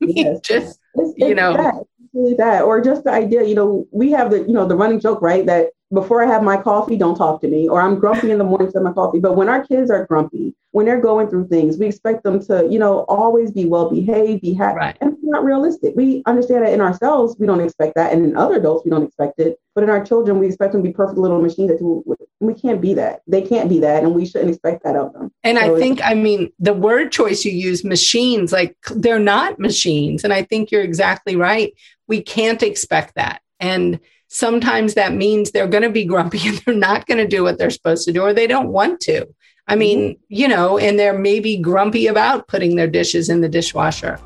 mean, 0.00 0.16
yes. 0.16 0.40
just, 0.40 0.80
it's, 0.94 1.10
it's 1.16 1.28
you 1.28 1.36
know. 1.36 1.52
That. 1.52 1.74
Really 2.12 2.34
that. 2.34 2.62
Or 2.62 2.80
just 2.80 3.04
the 3.04 3.12
idea, 3.12 3.44
you 3.44 3.54
know, 3.54 3.86
we 3.92 4.10
have 4.10 4.32
the, 4.32 4.40
you 4.40 4.52
know, 4.52 4.66
the 4.66 4.74
running 4.74 4.98
joke, 4.98 5.22
right? 5.22 5.46
That 5.46 5.68
before 5.92 6.22
I 6.22 6.26
have 6.26 6.42
my 6.42 6.56
coffee, 6.56 6.96
don't 6.96 7.16
talk 7.16 7.40
to 7.40 7.48
me, 7.48 7.68
or 7.68 7.80
I'm 7.80 7.98
grumpy 7.98 8.30
in 8.30 8.38
the 8.38 8.44
morning 8.44 8.70
to 8.72 8.80
my 8.80 8.92
coffee. 8.92 9.20
But 9.20 9.36
when 9.36 9.48
our 9.48 9.64
kids 9.64 9.90
are 9.90 10.04
grumpy, 10.06 10.54
when 10.72 10.84
they're 10.84 11.00
going 11.00 11.28
through 11.28 11.48
things, 11.48 11.78
we 11.78 11.86
expect 11.86 12.24
them 12.24 12.44
to, 12.44 12.68
you 12.70 12.78
know, 12.78 13.00
always 13.08 13.50
be 13.50 13.64
well 13.64 13.90
behaved, 13.90 14.42
be 14.42 14.52
happy. 14.52 14.76
Right. 14.76 14.98
And 15.00 15.14
it's 15.14 15.22
not 15.22 15.44
realistic. 15.44 15.94
We 15.96 16.22
understand 16.26 16.66
that 16.66 16.74
in 16.74 16.82
ourselves, 16.82 17.36
we 17.38 17.46
don't 17.46 17.60
expect 17.60 17.94
that. 17.94 18.12
And 18.12 18.22
in 18.22 18.36
other 18.36 18.56
adults, 18.56 18.84
we 18.84 18.90
don't 18.90 19.02
expect 19.02 19.40
it. 19.40 19.58
But 19.74 19.84
in 19.84 19.90
our 19.90 20.04
children, 20.04 20.38
we 20.38 20.46
expect 20.46 20.72
them 20.72 20.82
to 20.82 20.88
be 20.88 20.92
perfect 20.92 21.18
little 21.18 21.40
machines 21.40 21.70
that 21.70 21.78
do, 21.78 22.04
we 22.40 22.52
can't 22.52 22.82
be 22.82 22.92
that. 22.94 23.22
They 23.26 23.42
can't 23.42 23.70
be 23.70 23.80
that. 23.80 24.02
And 24.02 24.14
we 24.14 24.26
shouldn't 24.26 24.50
expect 24.50 24.84
that 24.84 24.94
of 24.94 25.14
them. 25.14 25.32
And 25.42 25.56
so 25.56 25.74
I 25.74 25.78
think, 25.78 26.00
I 26.04 26.12
mean, 26.12 26.52
the 26.58 26.74
word 26.74 27.12
choice 27.12 27.46
you 27.46 27.52
use, 27.52 27.82
machines, 27.82 28.52
like 28.52 28.76
they're 28.90 29.18
not 29.18 29.58
machines. 29.58 30.22
And 30.22 30.34
I 30.34 30.42
think 30.42 30.70
you're 30.70 30.82
exactly 30.82 31.34
right. 31.36 31.72
We 32.08 32.20
can't 32.20 32.62
expect 32.62 33.14
that. 33.14 33.40
And 33.58 34.00
sometimes 34.28 34.94
that 34.94 35.14
means 35.14 35.50
they're 35.50 35.66
going 35.66 35.82
to 35.82 35.90
be 35.90 36.04
grumpy 36.04 36.40
and 36.48 36.58
they're 36.58 36.74
not 36.74 37.06
going 37.06 37.18
to 37.18 37.26
do 37.26 37.42
what 37.42 37.58
they're 37.58 37.70
supposed 37.70 38.04
to 38.06 38.12
do 38.12 38.22
or 38.22 38.32
they 38.32 38.46
don't 38.46 38.68
want 38.68 39.00
to. 39.00 39.26
I 39.66 39.76
mean, 39.76 39.98
mm-hmm. 39.98 40.22
you 40.28 40.48
know, 40.48 40.78
and 40.78 40.98
they're 40.98 41.18
maybe 41.18 41.56
grumpy 41.56 42.06
about 42.06 42.48
putting 42.48 42.76
their 42.76 42.86
dishes 42.86 43.28
in 43.28 43.40
the 43.40 43.48
dishwasher. 43.48 44.18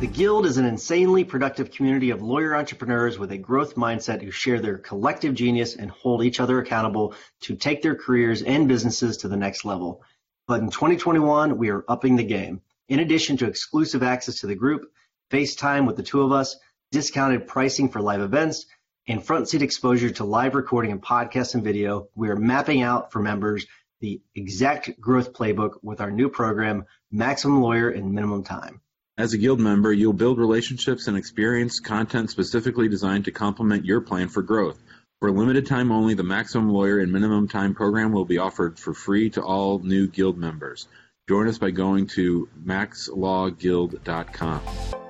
The 0.00 0.06
Guild 0.06 0.44
is 0.44 0.58
an 0.58 0.66
insanely 0.66 1.24
productive 1.24 1.70
community 1.70 2.10
of 2.10 2.20
lawyer 2.20 2.54
entrepreneurs 2.54 3.18
with 3.18 3.32
a 3.32 3.38
growth 3.38 3.76
mindset 3.76 4.22
who 4.22 4.30
share 4.30 4.60
their 4.60 4.76
collective 4.76 5.32
genius 5.32 5.74
and 5.74 5.90
hold 5.90 6.22
each 6.22 6.38
other 6.38 6.58
accountable 6.58 7.14
to 7.40 7.56
take 7.56 7.80
their 7.80 7.94
careers 7.94 8.42
and 8.42 8.68
businesses 8.68 9.16
to 9.18 9.28
the 9.28 9.38
next 9.38 9.64
level. 9.64 10.02
But 10.46 10.60
in 10.60 10.70
2021, 10.70 11.56
we 11.56 11.70
are 11.70 11.84
upping 11.88 12.16
the 12.16 12.24
game. 12.24 12.60
In 12.90 13.00
addition 13.00 13.38
to 13.38 13.46
exclusive 13.46 14.02
access 14.02 14.40
to 14.40 14.46
the 14.46 14.54
group, 14.54 14.84
FaceTime 15.30 15.86
with 15.86 15.96
the 15.96 16.02
two 16.02 16.20
of 16.20 16.30
us, 16.30 16.56
discounted 16.96 17.46
pricing 17.46 17.90
for 17.90 18.00
live 18.00 18.22
events, 18.22 18.64
and 19.06 19.22
front 19.22 19.50
seat 19.50 19.60
exposure 19.60 20.08
to 20.08 20.24
live 20.24 20.54
recording 20.54 20.92
and 20.92 21.02
podcast 21.02 21.54
and 21.54 21.62
video, 21.62 22.08
we 22.14 22.30
are 22.30 22.36
mapping 22.36 22.80
out 22.80 23.12
for 23.12 23.20
members 23.20 23.66
the 24.00 24.22
exact 24.34 24.98
growth 24.98 25.34
playbook 25.34 25.72
with 25.82 26.00
our 26.00 26.10
new 26.10 26.30
program, 26.30 26.86
Maximum 27.12 27.60
Lawyer 27.60 27.90
in 27.90 28.14
Minimum 28.14 28.44
Time. 28.44 28.80
As 29.18 29.34
a 29.34 29.38
Guild 29.38 29.60
member, 29.60 29.92
you'll 29.92 30.14
build 30.14 30.38
relationships 30.38 31.06
and 31.06 31.18
experience 31.18 31.80
content 31.80 32.30
specifically 32.30 32.88
designed 32.88 33.26
to 33.26 33.30
complement 33.30 33.84
your 33.84 34.00
plan 34.00 34.30
for 34.30 34.40
growth. 34.40 34.82
For 35.20 35.30
limited 35.30 35.66
time 35.66 35.92
only, 35.92 36.14
the 36.14 36.22
Maximum 36.22 36.70
Lawyer 36.70 37.00
in 37.00 37.12
Minimum 37.12 37.48
Time 37.48 37.74
program 37.74 38.10
will 38.10 38.24
be 38.24 38.38
offered 38.38 38.78
for 38.78 38.94
free 38.94 39.28
to 39.30 39.42
all 39.42 39.80
new 39.80 40.06
Guild 40.06 40.38
members. 40.38 40.88
Join 41.28 41.46
us 41.46 41.58
by 41.58 41.72
going 41.72 42.06
to 42.06 42.48
maxlawguild.com 42.64 45.05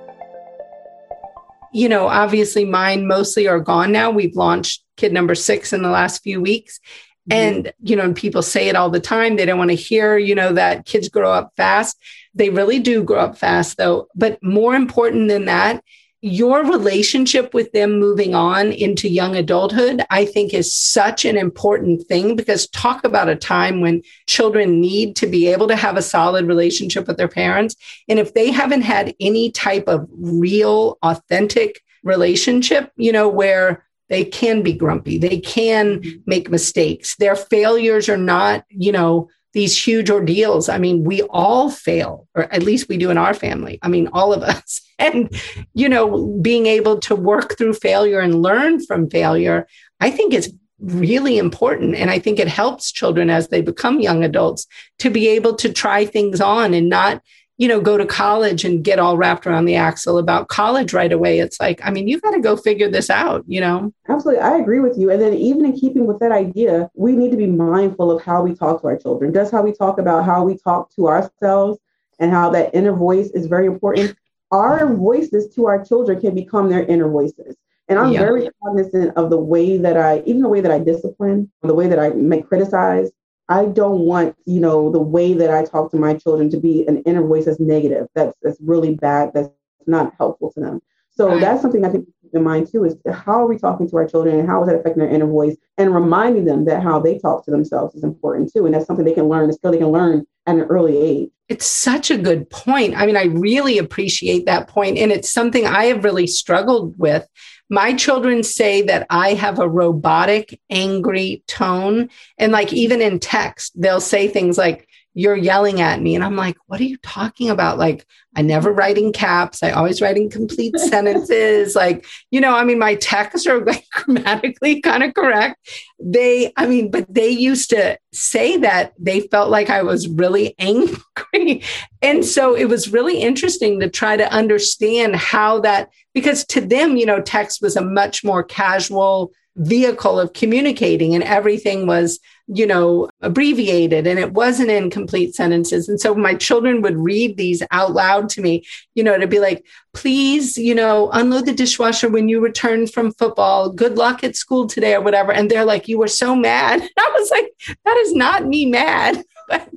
you 1.72 1.88
know, 1.88 2.06
obviously 2.06 2.64
mine 2.64 3.06
mostly 3.06 3.48
are 3.48 3.60
gone 3.60 3.92
now. 3.92 4.10
We've 4.10 4.36
launched 4.36 4.82
kid 4.96 5.12
number 5.12 5.34
six 5.34 5.72
in 5.72 5.82
the 5.82 5.90
last 5.90 6.22
few 6.22 6.40
weeks. 6.40 6.80
Mm-hmm. 7.28 7.32
And, 7.32 7.72
you 7.82 7.96
know, 7.96 8.12
people 8.12 8.42
say 8.42 8.68
it 8.68 8.76
all 8.76 8.90
the 8.90 9.00
time. 9.00 9.36
They 9.36 9.46
don't 9.46 9.58
want 9.58 9.70
to 9.70 9.76
hear, 9.76 10.16
you 10.16 10.34
know, 10.34 10.52
that 10.52 10.86
kids 10.86 11.08
grow 11.08 11.32
up 11.32 11.52
fast. 11.56 11.98
They 12.34 12.50
really 12.50 12.78
do 12.78 13.02
grow 13.02 13.20
up 13.20 13.38
fast, 13.38 13.76
though. 13.76 14.08
But 14.14 14.42
more 14.42 14.74
important 14.74 15.28
than 15.28 15.46
that 15.46 15.82
your 16.22 16.64
relationship 16.64 17.52
with 17.52 17.70
them 17.72 17.98
moving 17.98 18.34
on 18.34 18.72
into 18.72 19.08
young 19.08 19.36
adulthood, 19.36 20.02
I 20.10 20.24
think 20.24 20.54
is 20.54 20.74
such 20.74 21.24
an 21.24 21.36
important 21.36 22.06
thing 22.06 22.36
because 22.36 22.68
talk 22.68 23.04
about 23.04 23.28
a 23.28 23.36
time 23.36 23.80
when 23.80 24.02
children 24.26 24.80
need 24.80 25.14
to 25.16 25.26
be 25.26 25.46
able 25.48 25.68
to 25.68 25.76
have 25.76 25.96
a 25.96 26.02
solid 26.02 26.46
relationship 26.46 27.06
with 27.06 27.16
their 27.18 27.28
parents. 27.28 27.76
And 28.08 28.18
if 28.18 28.34
they 28.34 28.50
haven't 28.50 28.82
had 28.82 29.14
any 29.20 29.50
type 29.50 29.88
of 29.88 30.08
real, 30.10 30.98
authentic 31.02 31.82
relationship, 32.02 32.90
you 32.96 33.12
know, 33.12 33.28
where 33.28 33.84
they 34.08 34.24
can 34.24 34.62
be 34.62 34.72
grumpy, 34.72 35.18
they 35.18 35.38
can 35.38 36.00
mm-hmm. 36.00 36.18
make 36.26 36.50
mistakes, 36.50 37.16
their 37.16 37.36
failures 37.36 38.08
are 38.08 38.16
not, 38.16 38.64
you 38.68 38.92
know, 38.92 39.28
these 39.56 39.74
huge 39.74 40.10
ordeals. 40.10 40.68
I 40.68 40.76
mean, 40.76 41.02
we 41.02 41.22
all 41.30 41.70
fail, 41.70 42.28
or 42.34 42.42
at 42.52 42.62
least 42.62 42.90
we 42.90 42.98
do 42.98 43.08
in 43.08 43.16
our 43.16 43.32
family. 43.32 43.78
I 43.80 43.88
mean, 43.88 44.06
all 44.12 44.32
of 44.34 44.42
us. 44.42 44.82
And, 44.98 45.30
you 45.74 45.90
know, 45.90 46.38
being 46.40 46.64
able 46.64 46.98
to 47.00 47.14
work 47.14 47.58
through 47.58 47.74
failure 47.74 48.18
and 48.18 48.40
learn 48.40 48.82
from 48.82 49.10
failure, 49.10 49.66
I 50.00 50.10
think 50.10 50.32
is 50.32 50.54
really 50.80 51.36
important. 51.36 51.96
And 51.96 52.10
I 52.10 52.18
think 52.18 52.38
it 52.38 52.48
helps 52.48 52.90
children 52.90 53.28
as 53.28 53.48
they 53.48 53.60
become 53.60 54.00
young 54.00 54.24
adults 54.24 54.66
to 55.00 55.10
be 55.10 55.28
able 55.28 55.54
to 55.56 55.70
try 55.70 56.06
things 56.06 56.40
on 56.40 56.72
and 56.72 56.88
not 56.88 57.22
you 57.58 57.68
know, 57.68 57.80
go 57.80 57.96
to 57.96 58.04
college 58.04 58.64
and 58.64 58.84
get 58.84 58.98
all 58.98 59.16
wrapped 59.16 59.46
around 59.46 59.64
the 59.64 59.76
axle 59.76 60.18
about 60.18 60.48
college 60.48 60.92
right 60.92 61.12
away. 61.12 61.38
It's 61.38 61.58
like, 61.58 61.80
I 61.82 61.90
mean, 61.90 62.06
you've 62.06 62.20
got 62.20 62.32
to 62.32 62.40
go 62.40 62.56
figure 62.56 62.90
this 62.90 63.08
out, 63.08 63.44
you 63.46 63.60
know? 63.60 63.92
Absolutely. 64.08 64.42
I 64.42 64.58
agree 64.58 64.80
with 64.80 64.98
you. 64.98 65.10
And 65.10 65.20
then, 65.20 65.32
even 65.32 65.64
in 65.64 65.72
keeping 65.72 66.06
with 66.06 66.18
that 66.20 66.32
idea, 66.32 66.90
we 66.94 67.16
need 67.16 67.30
to 67.30 67.36
be 67.36 67.46
mindful 67.46 68.10
of 68.10 68.22
how 68.22 68.42
we 68.42 68.54
talk 68.54 68.82
to 68.82 68.88
our 68.88 68.96
children. 68.96 69.32
Just 69.32 69.52
how 69.52 69.62
we 69.62 69.72
talk 69.72 69.98
about 69.98 70.24
how 70.24 70.44
we 70.44 70.58
talk 70.58 70.94
to 70.96 71.08
ourselves 71.08 71.78
and 72.18 72.30
how 72.30 72.50
that 72.50 72.74
inner 72.74 72.94
voice 72.94 73.30
is 73.30 73.46
very 73.46 73.66
important. 73.66 74.16
Our 74.50 74.94
voices 74.94 75.54
to 75.54 75.66
our 75.66 75.84
children 75.84 76.20
can 76.20 76.34
become 76.34 76.68
their 76.68 76.84
inner 76.84 77.08
voices. 77.08 77.56
And 77.88 77.98
I'm 77.98 78.12
yeah. 78.12 78.20
very 78.20 78.48
cognizant 78.62 79.16
of 79.16 79.30
the 79.30 79.38
way 79.38 79.76
that 79.78 79.96
I, 79.96 80.20
even 80.26 80.42
the 80.42 80.48
way 80.48 80.60
that 80.60 80.72
I 80.72 80.78
discipline, 80.78 81.50
the 81.62 81.74
way 81.74 81.86
that 81.88 81.98
I 81.98 82.10
may 82.10 82.42
criticize, 82.42 83.10
I 83.48 83.66
don't 83.66 84.00
want, 84.00 84.36
you 84.44 84.60
know, 84.60 84.90
the 84.90 85.00
way 85.00 85.32
that 85.34 85.50
I 85.50 85.64
talk 85.64 85.90
to 85.92 85.96
my 85.96 86.14
children 86.14 86.50
to 86.50 86.58
be 86.58 86.86
an 86.86 87.02
inner 87.02 87.22
voice 87.22 87.44
that's 87.44 87.60
negative. 87.60 88.08
That's 88.14 88.36
that's 88.42 88.60
really 88.60 88.94
bad. 88.94 89.32
That's 89.34 89.48
not 89.86 90.14
helpful 90.18 90.52
to 90.52 90.60
them. 90.60 90.80
So 91.10 91.28
right. 91.28 91.40
that's 91.40 91.62
something 91.62 91.84
I 91.84 91.88
think 91.88 92.06
keep 92.22 92.34
in 92.34 92.42
mind 92.42 92.70
too 92.70 92.84
is 92.84 92.96
how 93.10 93.40
are 93.40 93.46
we 93.46 93.56
talking 93.56 93.88
to 93.88 93.96
our 93.96 94.06
children 94.06 94.38
and 94.38 94.48
how 94.48 94.62
is 94.62 94.68
that 94.68 94.76
affecting 94.76 95.02
their 95.02 95.12
inner 95.12 95.26
voice 95.26 95.56
and 95.78 95.94
reminding 95.94 96.44
them 96.44 96.64
that 96.66 96.82
how 96.82 96.98
they 97.00 97.18
talk 97.18 97.44
to 97.44 97.50
themselves 97.50 97.94
is 97.94 98.04
important 98.04 98.52
too. 98.52 98.66
And 98.66 98.74
that's 98.74 98.86
something 98.86 99.04
they 99.04 99.14
can 99.14 99.28
learn, 99.28 99.48
a 99.48 99.52
skill 99.52 99.70
they 99.70 99.78
can 99.78 99.92
learn 99.92 100.26
at 100.46 100.56
an 100.56 100.62
early 100.62 100.98
age. 100.98 101.30
It's 101.48 101.66
such 101.66 102.10
a 102.10 102.18
good 102.18 102.50
point. 102.50 102.96
I 102.96 103.06
mean, 103.06 103.16
I 103.16 103.24
really 103.24 103.78
appreciate 103.78 104.46
that 104.46 104.68
point, 104.68 104.98
And 104.98 105.12
it's 105.12 105.30
something 105.30 105.64
I 105.64 105.84
have 105.84 106.02
really 106.02 106.26
struggled 106.26 106.98
with 106.98 107.26
my 107.68 107.94
children 107.94 108.42
say 108.42 108.82
that 108.82 109.06
I 109.10 109.34
have 109.34 109.58
a 109.58 109.68
robotic, 109.68 110.60
angry 110.70 111.42
tone. 111.46 112.10
And 112.38 112.52
like 112.52 112.72
even 112.72 113.00
in 113.00 113.18
text, 113.18 113.80
they'll 113.80 114.00
say 114.00 114.28
things 114.28 114.56
like, 114.56 114.88
you're 115.16 115.34
yelling 115.34 115.80
at 115.80 116.02
me. 116.02 116.14
And 116.14 116.22
I'm 116.22 116.36
like, 116.36 116.58
what 116.66 116.78
are 116.78 116.84
you 116.84 116.98
talking 116.98 117.48
about? 117.48 117.78
Like, 117.78 118.06
I 118.36 118.42
never 118.42 118.70
write 118.70 118.98
in 118.98 119.14
caps. 119.14 119.62
I 119.62 119.70
always 119.70 120.02
write 120.02 120.18
in 120.18 120.28
complete 120.28 120.78
sentences. 120.78 121.74
Like, 121.74 122.04
you 122.30 122.38
know, 122.38 122.54
I 122.54 122.64
mean, 122.64 122.78
my 122.78 122.96
texts 122.96 123.46
are 123.46 123.64
like 123.64 123.86
grammatically 123.92 124.82
kind 124.82 125.02
of 125.02 125.14
correct. 125.14 125.56
They, 125.98 126.52
I 126.58 126.66
mean, 126.66 126.90
but 126.90 127.06
they 127.12 127.30
used 127.30 127.70
to 127.70 127.98
say 128.12 128.58
that 128.58 128.92
they 128.98 129.20
felt 129.20 129.48
like 129.48 129.70
I 129.70 129.82
was 129.82 130.06
really 130.06 130.54
angry. 130.58 131.62
And 132.02 132.22
so 132.22 132.54
it 132.54 132.66
was 132.66 132.92
really 132.92 133.22
interesting 133.22 133.80
to 133.80 133.88
try 133.88 134.18
to 134.18 134.30
understand 134.30 135.16
how 135.16 135.60
that, 135.60 135.88
because 136.12 136.44
to 136.48 136.60
them, 136.60 136.98
you 136.98 137.06
know, 137.06 137.22
text 137.22 137.62
was 137.62 137.74
a 137.74 137.82
much 137.82 138.22
more 138.22 138.42
casual 138.42 139.32
vehicle 139.56 140.20
of 140.20 140.34
communicating 140.34 141.14
and 141.14 141.24
everything 141.24 141.86
was 141.86 142.20
you 142.48 142.66
know, 142.66 143.08
abbreviated 143.22 144.06
and 144.06 144.18
it 144.18 144.32
wasn't 144.32 144.70
in 144.70 144.88
complete 144.88 145.34
sentences. 145.34 145.88
And 145.88 146.00
so 146.00 146.14
my 146.14 146.34
children 146.34 146.80
would 146.82 146.96
read 146.96 147.36
these 147.36 147.62
out 147.72 147.92
loud 147.92 148.28
to 148.30 148.40
me, 148.40 148.64
you 148.94 149.02
know, 149.02 149.18
to 149.18 149.26
be 149.26 149.40
like, 149.40 149.66
please, 149.94 150.56
you 150.56 150.74
know, 150.74 151.10
unload 151.10 151.46
the 151.46 151.52
dishwasher 151.52 152.08
when 152.08 152.28
you 152.28 152.40
return 152.40 152.86
from 152.86 153.12
football. 153.12 153.70
Good 153.70 153.96
luck 153.96 154.22
at 154.22 154.36
school 154.36 154.66
today 154.68 154.94
or 154.94 155.00
whatever. 155.00 155.32
And 155.32 155.50
they're 155.50 155.64
like, 155.64 155.88
you 155.88 155.98
were 155.98 156.08
so 156.08 156.36
mad. 156.36 156.80
And 156.80 156.90
I 156.98 157.16
was 157.18 157.30
like, 157.30 157.78
that 157.84 157.96
is 157.98 158.14
not 158.14 158.46
me 158.46 158.66
mad. 158.66 159.24
But, 159.48 159.68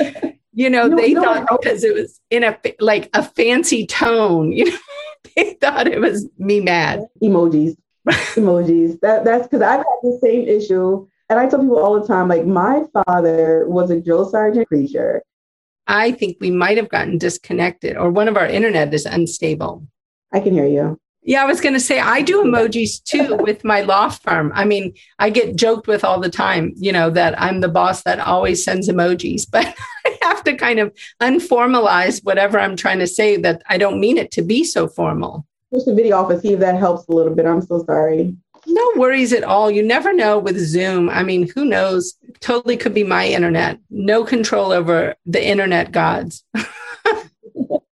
you 0.52 0.68
know, 0.68 0.88
no, 0.88 0.96
they 0.96 1.12
no, 1.12 1.22
thought 1.22 1.46
no. 1.48 1.58
because 1.58 1.84
it 1.84 1.94
was 1.94 2.20
in 2.30 2.42
a 2.42 2.58
like 2.80 3.08
a 3.14 3.22
fancy 3.22 3.86
tone, 3.86 4.50
you 4.52 4.72
know, 4.72 4.78
they 5.36 5.52
thought 5.60 5.86
it 5.86 6.00
was 6.00 6.28
me 6.38 6.60
mad. 6.60 7.06
Emojis. 7.22 7.76
Emojis. 8.08 8.98
That 9.00 9.24
that's 9.24 9.46
because 9.46 9.62
I've 9.62 9.78
had 9.78 9.84
the 10.02 10.18
same 10.20 10.48
issue 10.48 11.06
and 11.28 11.38
I 11.38 11.48
tell 11.48 11.60
people 11.60 11.78
all 11.78 11.98
the 12.00 12.06
time, 12.06 12.28
like 12.28 12.46
my 12.46 12.84
father 12.92 13.66
was 13.68 13.90
a 13.90 14.00
drill 14.00 14.28
sergeant 14.28 14.68
preacher. 14.68 15.22
I 15.86 16.12
think 16.12 16.38
we 16.40 16.50
might 16.50 16.76
have 16.76 16.88
gotten 16.88 17.18
disconnected, 17.18 17.96
or 17.96 18.10
one 18.10 18.28
of 18.28 18.36
our 18.36 18.46
internet 18.46 18.92
is 18.92 19.06
unstable. 19.06 19.86
I 20.32 20.40
can 20.40 20.52
hear 20.52 20.66
you. 20.66 20.98
Yeah, 21.22 21.42
I 21.42 21.46
was 21.46 21.60
going 21.60 21.74
to 21.74 21.80
say 21.80 21.98
I 21.98 22.22
do 22.22 22.44
emojis 22.44 23.02
too 23.02 23.36
with 23.36 23.64
my 23.64 23.80
law 23.80 24.10
firm. 24.10 24.52
I 24.54 24.64
mean, 24.64 24.94
I 25.18 25.30
get 25.30 25.56
joked 25.56 25.88
with 25.88 26.04
all 26.04 26.20
the 26.20 26.30
time, 26.30 26.72
you 26.76 26.92
know, 26.92 27.10
that 27.10 27.40
I'm 27.40 27.60
the 27.60 27.68
boss 27.68 28.04
that 28.04 28.20
always 28.20 28.62
sends 28.62 28.88
emojis, 28.88 29.44
but 29.50 29.66
I 30.04 30.18
have 30.22 30.44
to 30.44 30.54
kind 30.54 30.78
of 30.78 30.96
unformalize 31.20 32.22
whatever 32.24 32.60
I'm 32.60 32.76
trying 32.76 33.00
to 33.00 33.08
say 33.08 33.36
that 33.38 33.62
I 33.68 33.76
don't 33.76 33.98
mean 33.98 34.18
it 34.18 34.30
to 34.32 34.42
be 34.42 34.62
so 34.62 34.86
formal. 34.86 35.46
Push 35.72 35.82
the 35.84 35.94
video 35.94 36.18
off 36.18 36.30
and 36.30 36.40
see 36.40 36.52
if 36.52 36.60
that 36.60 36.78
helps 36.78 37.08
a 37.08 37.12
little 37.12 37.34
bit. 37.34 37.44
I'm 37.44 37.60
so 37.60 37.84
sorry. 37.84 38.36
No 38.66 38.92
worries 38.96 39.32
at 39.32 39.44
all. 39.44 39.70
You 39.70 39.82
never 39.82 40.12
know 40.12 40.38
with 40.38 40.58
Zoom. 40.58 41.08
I 41.08 41.22
mean, 41.22 41.48
who 41.54 41.64
knows? 41.64 42.14
Totally 42.40 42.76
could 42.76 42.94
be 42.94 43.04
my 43.04 43.26
internet. 43.26 43.78
No 43.90 44.24
control 44.24 44.72
over 44.72 45.14
the 45.24 45.44
internet 45.44 45.92
gods. 45.92 46.44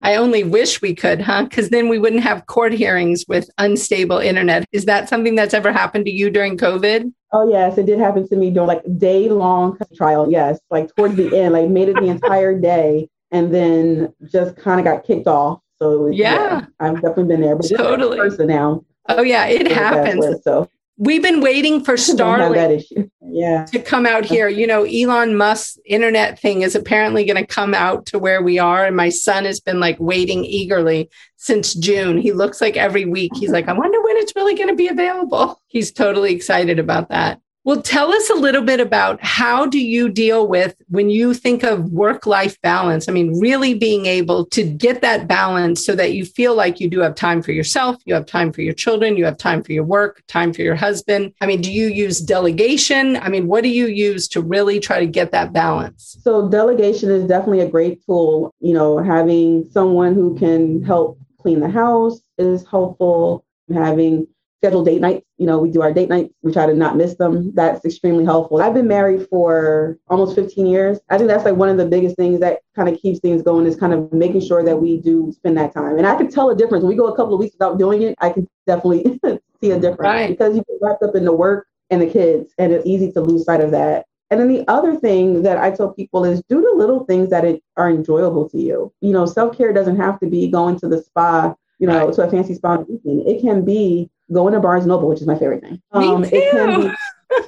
I 0.04 0.16
only 0.16 0.44
wish 0.44 0.82
we 0.82 0.94
could, 0.94 1.22
huh? 1.22 1.44
Because 1.44 1.70
then 1.70 1.88
we 1.88 1.98
wouldn't 1.98 2.24
have 2.24 2.46
court 2.48 2.74
hearings 2.74 3.24
with 3.28 3.50
unstable 3.58 4.18
internet. 4.18 4.66
Is 4.74 4.86
that 4.86 5.08
something 5.08 5.36
that's 5.36 5.54
ever 5.54 5.72
happened 5.72 6.06
to 6.06 6.12
you 6.12 6.30
during 6.30 6.58
COVID? 6.58 7.12
Oh 7.32 7.50
yes, 7.50 7.78
it 7.78 7.86
did 7.86 8.00
happen 8.00 8.28
to 8.28 8.36
me 8.36 8.52
during 8.52 8.68
like 8.68 8.84
day 8.98 9.30
long 9.30 9.78
trial. 9.96 10.30
Yes, 10.30 10.60
like 10.70 10.94
towards 10.96 11.16
the 11.16 11.36
end, 11.38 11.54
like 11.54 11.70
made 11.70 11.88
it 11.88 11.96
the 11.96 12.08
entire 12.08 12.60
day, 12.60 13.08
and 13.32 13.54
then 13.54 14.14
just 14.30 14.58
kind 14.58 14.80
of 14.80 14.84
got 14.84 15.06
kicked 15.06 15.28
off. 15.28 15.62
So 15.80 16.08
yeah. 16.08 16.34
yeah. 16.34 16.66
I've 16.82 16.96
definitely 16.96 17.26
been 17.26 17.42
there, 17.42 17.56
but 17.56 17.70
totally 17.70 18.18
person 18.18 18.48
now. 18.48 18.84
Oh 19.10 19.22
yeah, 19.22 19.46
it 19.48 19.70
happens. 19.72 20.26
so 20.44 20.70
we've 20.98 21.22
been 21.22 21.42
waiting 21.42 21.84
for 21.84 21.94
Starlink 21.96 23.10
yeah. 23.22 23.66
to 23.66 23.80
come 23.80 24.06
out 24.06 24.26
here. 24.26 24.48
You 24.48 24.68
know, 24.68 24.84
Elon 24.84 25.36
Musk's 25.36 25.80
internet 25.86 26.40
thing 26.40 26.62
is 26.62 26.76
apparently 26.76 27.26
going 27.26 27.38
to 27.38 27.46
come 27.46 27.74
out 27.74 28.06
to 28.08 28.20
where 28.20 28.42
we 28.42 28.60
are. 28.60 28.86
And 28.86 28.96
my 28.96 29.10
son 29.10 29.46
has 29.46 29.60
been 29.60 29.80
like 29.80 29.98
waiting 30.00 30.46
eagerly 30.46 31.10
since 31.38 31.74
June. 31.74 32.18
He 32.18 32.32
looks 32.32 32.62
like 32.62 32.78
every 32.78 33.06
week 33.06 33.32
he's 33.36 33.52
like, 33.52 33.68
I 33.68 33.74
wonder 33.74 34.02
when 34.02 34.18
it's 34.18 34.36
really 34.36 34.56
going 34.56 34.70
to 34.70 34.76
be 34.76 34.88
available. 34.88 35.62
He's 35.68 35.92
totally 35.92 36.34
excited 36.34 36.80
about 36.80 37.10
that. 37.10 37.42
Well, 37.66 37.82
tell 37.82 38.12
us 38.12 38.30
a 38.30 38.36
little 38.36 38.62
bit 38.62 38.82
about 38.82 39.24
how 39.24 39.66
do 39.66 39.80
you 39.80 40.10
deal 40.10 40.46
with 40.46 40.76
when 40.90 41.10
you 41.10 41.34
think 41.34 41.64
of 41.64 41.94
work 41.94 42.26
life 42.26 42.60
balance? 42.62 43.08
I 43.08 43.14
mean, 43.14 43.40
really 43.40 43.74
being 43.74 44.06
able 44.06 44.46
to 44.48 44.64
get 44.66 45.02
that 45.02 45.30
balance 45.30 45.86
so 45.86 45.96
that 45.96 46.12
you 46.12 46.26
feel 46.26 46.56
like 46.56 46.82
you 46.82 46.90
do 46.90 47.00
have 47.00 47.16
time 47.16 47.42
for 47.42 47.54
yourself, 47.54 48.02
you 48.04 48.14
have 48.16 48.26
time 48.26 48.52
for 48.52 48.62
your 48.62 48.74
children, 48.74 49.16
you 49.16 49.24
have 49.24 49.38
time 49.38 49.64
for 49.64 49.72
your 49.72 49.86
work, 49.86 50.22
time 50.28 50.52
for 50.52 50.62
your 50.62 50.76
husband. 50.76 51.32
I 51.40 51.46
mean, 51.46 51.62
do 51.62 51.72
you 51.72 51.88
use 51.88 52.20
delegation? 52.20 53.16
I 53.16 53.30
mean, 53.30 53.48
what 53.48 53.64
do 53.64 53.70
you 53.70 53.88
use 53.88 54.28
to 54.30 54.42
really 54.42 54.82
try 54.82 55.00
to 55.00 55.08
get 55.08 55.32
that 55.32 55.54
balance? 55.54 56.18
So, 56.22 56.50
delegation 56.50 57.12
is 57.12 57.24
definitely 57.24 57.62
a 57.62 57.70
great 57.70 58.06
tool. 58.06 58.54
You 58.60 58.74
know, 58.74 58.98
having 58.98 59.70
someone 59.72 60.16
who 60.16 60.38
can 60.38 60.84
help 60.84 61.18
clean 61.40 61.62
the 61.62 61.70
house 61.70 62.22
is 62.38 62.68
helpful. 62.68 63.46
Having 63.74 64.28
schedule 64.64 64.84
date 64.84 65.02
nights. 65.02 65.26
You 65.38 65.46
know, 65.46 65.60
we 65.60 65.70
do 65.70 65.82
our 65.82 65.92
date 65.92 66.08
nights. 66.08 66.34
We 66.42 66.54
try 66.54 66.66
to 66.66 66.74
not 66.74 66.96
miss 66.96 67.16
them. 67.16 67.54
That's 67.54 67.84
extremely 67.84 68.24
helpful. 68.24 68.62
I've 68.62 68.74
been 68.74 68.88
married 68.88 69.28
for 69.30 70.00
almost 70.08 70.36
15 70.36 70.66
years. 70.66 71.00
I 71.10 71.18
think 71.18 71.30
that's 71.30 71.44
like 71.44 71.56
one 71.56 71.68
of 71.68 71.76
the 71.76 71.86
biggest 71.86 72.16
things 72.16 72.40
that 72.40 72.60
kind 72.74 72.88
of 72.88 72.98
keeps 72.98 73.20
things 73.20 73.42
going 73.42 73.66
is 73.66 73.76
kind 73.76 73.94
of 73.94 74.14
making 74.14 74.40
sure 74.40 74.64
that 74.64 74.78
we 74.78 75.02
do 75.02 75.34
spend 75.34 75.58
that 75.58 75.74
time. 75.74 75.98
And 75.98 76.08
I 76.08 76.16
can 76.16 76.32
tell 76.32 76.50
a 76.50 76.56
difference. 76.56 76.84
When 76.84 76.92
we 76.92 76.96
go 76.96 77.08
a 77.08 77.16
couple 77.16 77.34
of 77.34 77.42
weeks 77.42 77.56
without 77.56 77.78
doing 77.78 78.04
it, 78.04 78.16
I 78.22 78.30
can 78.30 78.48
definitely 78.66 79.20
see 79.62 79.72
a 79.72 79.80
difference 79.80 80.00
right. 80.00 80.30
because 80.30 80.56
you 80.56 80.64
get 80.66 80.78
wrapped 80.82 81.04
up 81.04 81.16
in 81.16 81.26
the 81.26 81.34
work 81.34 81.68
and 81.90 82.02
the 82.02 82.08
kids, 82.08 82.54
and 82.58 82.72
it's 82.72 82.86
easy 82.86 83.12
to 83.12 83.22
lose 83.22 83.44
sight 83.44 83.60
of 83.60 83.72
that. 83.72 84.06
And 84.30 84.40
then 84.40 84.48
the 84.48 84.64
other 84.70 84.96
thing 84.96 85.44
that 85.44 85.58
I 85.58 85.72
tell 85.72 85.92
people 85.92 86.24
is 86.24 86.42
do 86.48 86.62
the 86.62 86.74
little 86.74 87.04
things 87.04 87.30
that 87.32 87.44
it, 87.44 87.62
are 87.76 87.90
enjoyable 87.90 88.50
to 88.50 88.58
you. 88.58 88.94
You 89.02 89.12
know, 89.12 89.26
self 89.26 89.58
care 89.58 89.74
doesn't 89.74 89.98
have 89.98 90.22
to 90.22 90.28
be 90.28 90.48
going 90.48 90.80
to 90.80 90.88
the 90.88 91.04
spa, 91.04 91.54
you 91.80 91.86
know, 91.86 92.06
right. 92.06 92.16
to 92.16 92.22
a 92.22 92.32
fancy 92.32 92.56
spa. 92.56 92.78
Weekend. 92.78 93.28
It 93.28 93.42
can 93.42 93.66
be 93.66 94.10
going 94.32 94.54
to 94.54 94.60
Barnes 94.60 94.86
Noble, 94.86 95.10
which 95.10 95.22
is 95.22 95.28
my 95.28 95.38
favorite 95.38 95.62
thing. 95.62 95.82
Um, 95.92 96.22
Me 96.22 96.30
too. 96.30 96.92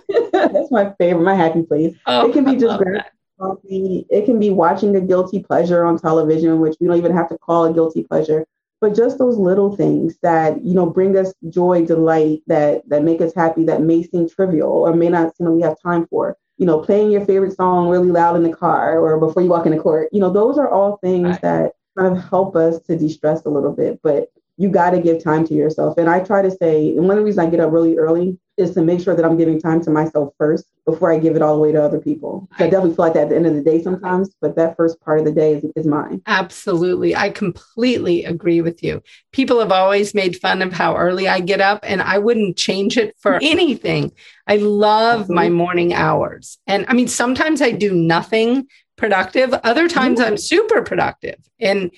Be, 0.10 0.30
that's 0.32 0.72
my 0.72 0.94
favorite, 0.98 1.24
my 1.24 1.36
happy 1.36 1.64
place. 1.64 1.96
Oh, 2.06 2.30
it 2.30 2.34
can 2.34 2.44
be 2.44 2.56
just 2.56 2.78
grabbing 2.78 3.04
coffee. 3.40 4.06
It 4.10 4.26
can 4.26 4.40
be 4.40 4.50
watching 4.50 4.96
a 4.96 5.02
guilty 5.02 5.42
pleasure 5.42 5.86
on 5.86 5.98
television, 5.98 6.60
which 6.60 6.78
we 6.80 6.88
don't 6.88 6.98
even 6.98 7.14
have 7.14 7.30
to 7.30 7.38
call 7.38 7.66
a 7.66 7.74
guilty 7.74 8.04
pleasure. 8.04 8.46
But 8.82 8.96
just 8.96 9.18
those 9.18 9.38
little 9.38 9.76
things 9.76 10.18
that 10.22 10.64
you 10.64 10.74
know 10.74 10.86
bring 10.86 11.18
us 11.18 11.34
joy, 11.50 11.86
delight, 11.86 12.42
that 12.48 12.88
that 12.90 13.04
make 13.04 13.22
us 13.22 13.34
happy, 13.34 13.64
that 13.66 13.82
may 13.82 14.04
seem 14.04 14.30
trivial 14.30 14.70
or 14.70 14.94
may 14.94 15.10
not 15.10 15.36
seem 15.36 15.48
like 15.48 15.56
we 15.56 15.62
have 15.62 15.82
time 15.82 16.08
for. 16.08 16.38
You 16.58 16.66
know, 16.66 16.80
playing 16.80 17.12
your 17.12 17.26
favorite 17.26 17.56
song 17.56 17.90
really 17.90 18.12
loud 18.12 18.36
in 18.36 18.44
the 18.44 18.56
car 18.56 19.00
or 19.00 19.20
before 19.20 19.44
you 19.44 19.50
walk 19.50 19.66
into 19.66 19.80
court. 19.80 20.10
You 20.12 20.22
know, 20.22 20.32
those 20.32 20.58
are 20.58 20.70
all 20.70 20.98
things 20.98 21.28
right. 21.28 21.42
that 21.42 21.72
kind 21.98 22.16
of 22.16 22.24
help 22.30 22.56
us 22.56 22.80
to 22.84 22.98
de-stress 22.98 23.46
a 23.46 23.50
little 23.50 23.74
bit. 23.74 24.00
But 24.02 24.30
you 24.58 24.70
got 24.70 24.92
to 24.92 25.02
give 25.02 25.24
time 25.24 25.46
to 25.48 25.54
yourself. 25.54 25.98
And 25.98 26.10
I 26.10 26.22
try 26.22 26.42
to 26.42 26.52
say, 26.52 26.90
and 26.90 27.08
one 27.08 27.12
of 27.12 27.18
the 27.18 27.24
reasons 27.26 27.48
I 27.48 27.50
get 27.50 27.60
up 27.60 27.72
really 27.72 27.98
early 27.98 28.38
is 28.58 28.74
to 28.74 28.82
make 28.82 29.02
sure 29.02 29.14
that 29.14 29.26
I'm 29.26 29.38
giving 29.38 29.60
time 29.60 29.82
to 29.84 29.90
myself 29.90 30.34
first 30.38 30.66
before 30.86 31.12
I 31.12 31.20
give 31.20 31.36
it 31.36 31.42
all 31.42 31.56
away 31.56 31.74
to 31.74 31.84
other 31.84 32.00
people. 32.00 32.48
I 32.58 32.70
definitely 32.70 32.96
feel 32.96 33.06
like 33.06 33.14
that 33.16 33.24
at 33.24 33.30
the 33.30 33.36
end 33.36 33.48
of 33.48 33.54
the 33.54 33.62
day 33.62 33.84
sometimes, 33.84 34.34
but 34.40 34.56
that 34.56 34.78
first 34.78 35.02
part 35.02 35.20
of 35.20 35.26
the 35.26 35.34
day 35.34 35.56
is, 35.56 35.66
is 35.76 35.86
mine. 35.86 36.22
Absolutely. 36.26 37.14
I 37.18 37.32
completely 37.32 38.24
agree 38.24 38.62
with 38.62 38.82
you. 38.82 39.04
People 39.34 39.60
have 39.60 39.74
always 39.74 40.14
made 40.14 40.38
fun 40.38 40.62
of 40.62 40.72
how 40.72 40.96
early 40.96 41.28
I 41.28 41.42
get 41.42 41.60
up, 41.60 41.80
and 41.84 42.02
I 42.02 42.18
wouldn't 42.18 42.56
change 42.56 42.98
it 42.98 43.14
for 43.20 43.40
anything. 43.42 44.14
I 44.48 44.56
love 44.56 45.24
mm-hmm. 45.24 45.34
my 45.34 45.50
morning 45.50 45.94
hours. 45.94 46.58
And 46.66 46.86
I 46.88 46.94
mean, 46.94 47.10
sometimes 47.10 47.62
I 47.62 47.72
do 47.72 47.94
nothing 47.94 48.68
productive, 48.96 49.54
other 49.54 49.90
times 49.90 50.22
I'm 50.22 50.38
super 50.38 50.82
productive. 50.82 51.40
And, 51.60 51.92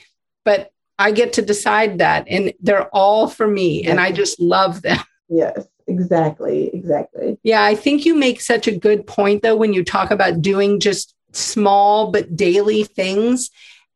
but 0.43 0.71
I 0.99 1.11
get 1.11 1.33
to 1.33 1.41
decide 1.41 1.99
that. 1.99 2.25
And 2.27 2.53
they're 2.59 2.87
all 2.95 3.27
for 3.27 3.47
me. 3.47 3.85
And 3.85 3.99
I 3.99 4.11
just 4.11 4.39
love 4.39 4.81
them. 4.81 4.99
Yes, 5.29 5.67
exactly. 5.87 6.69
Exactly. 6.73 7.37
Yeah. 7.43 7.61
I 7.61 7.75
think 7.75 8.05
you 8.05 8.15
make 8.15 8.39
such 8.39 8.65
a 8.65 8.77
good 8.77 9.05
point, 9.05 9.43
though, 9.43 9.57
when 9.57 9.73
you 9.73 9.83
talk 9.83 10.09
about 10.09 10.41
doing 10.41 10.79
just 10.79 11.13
small 11.33 12.11
but 12.11 12.37
daily 12.37 12.85
things. 12.85 13.49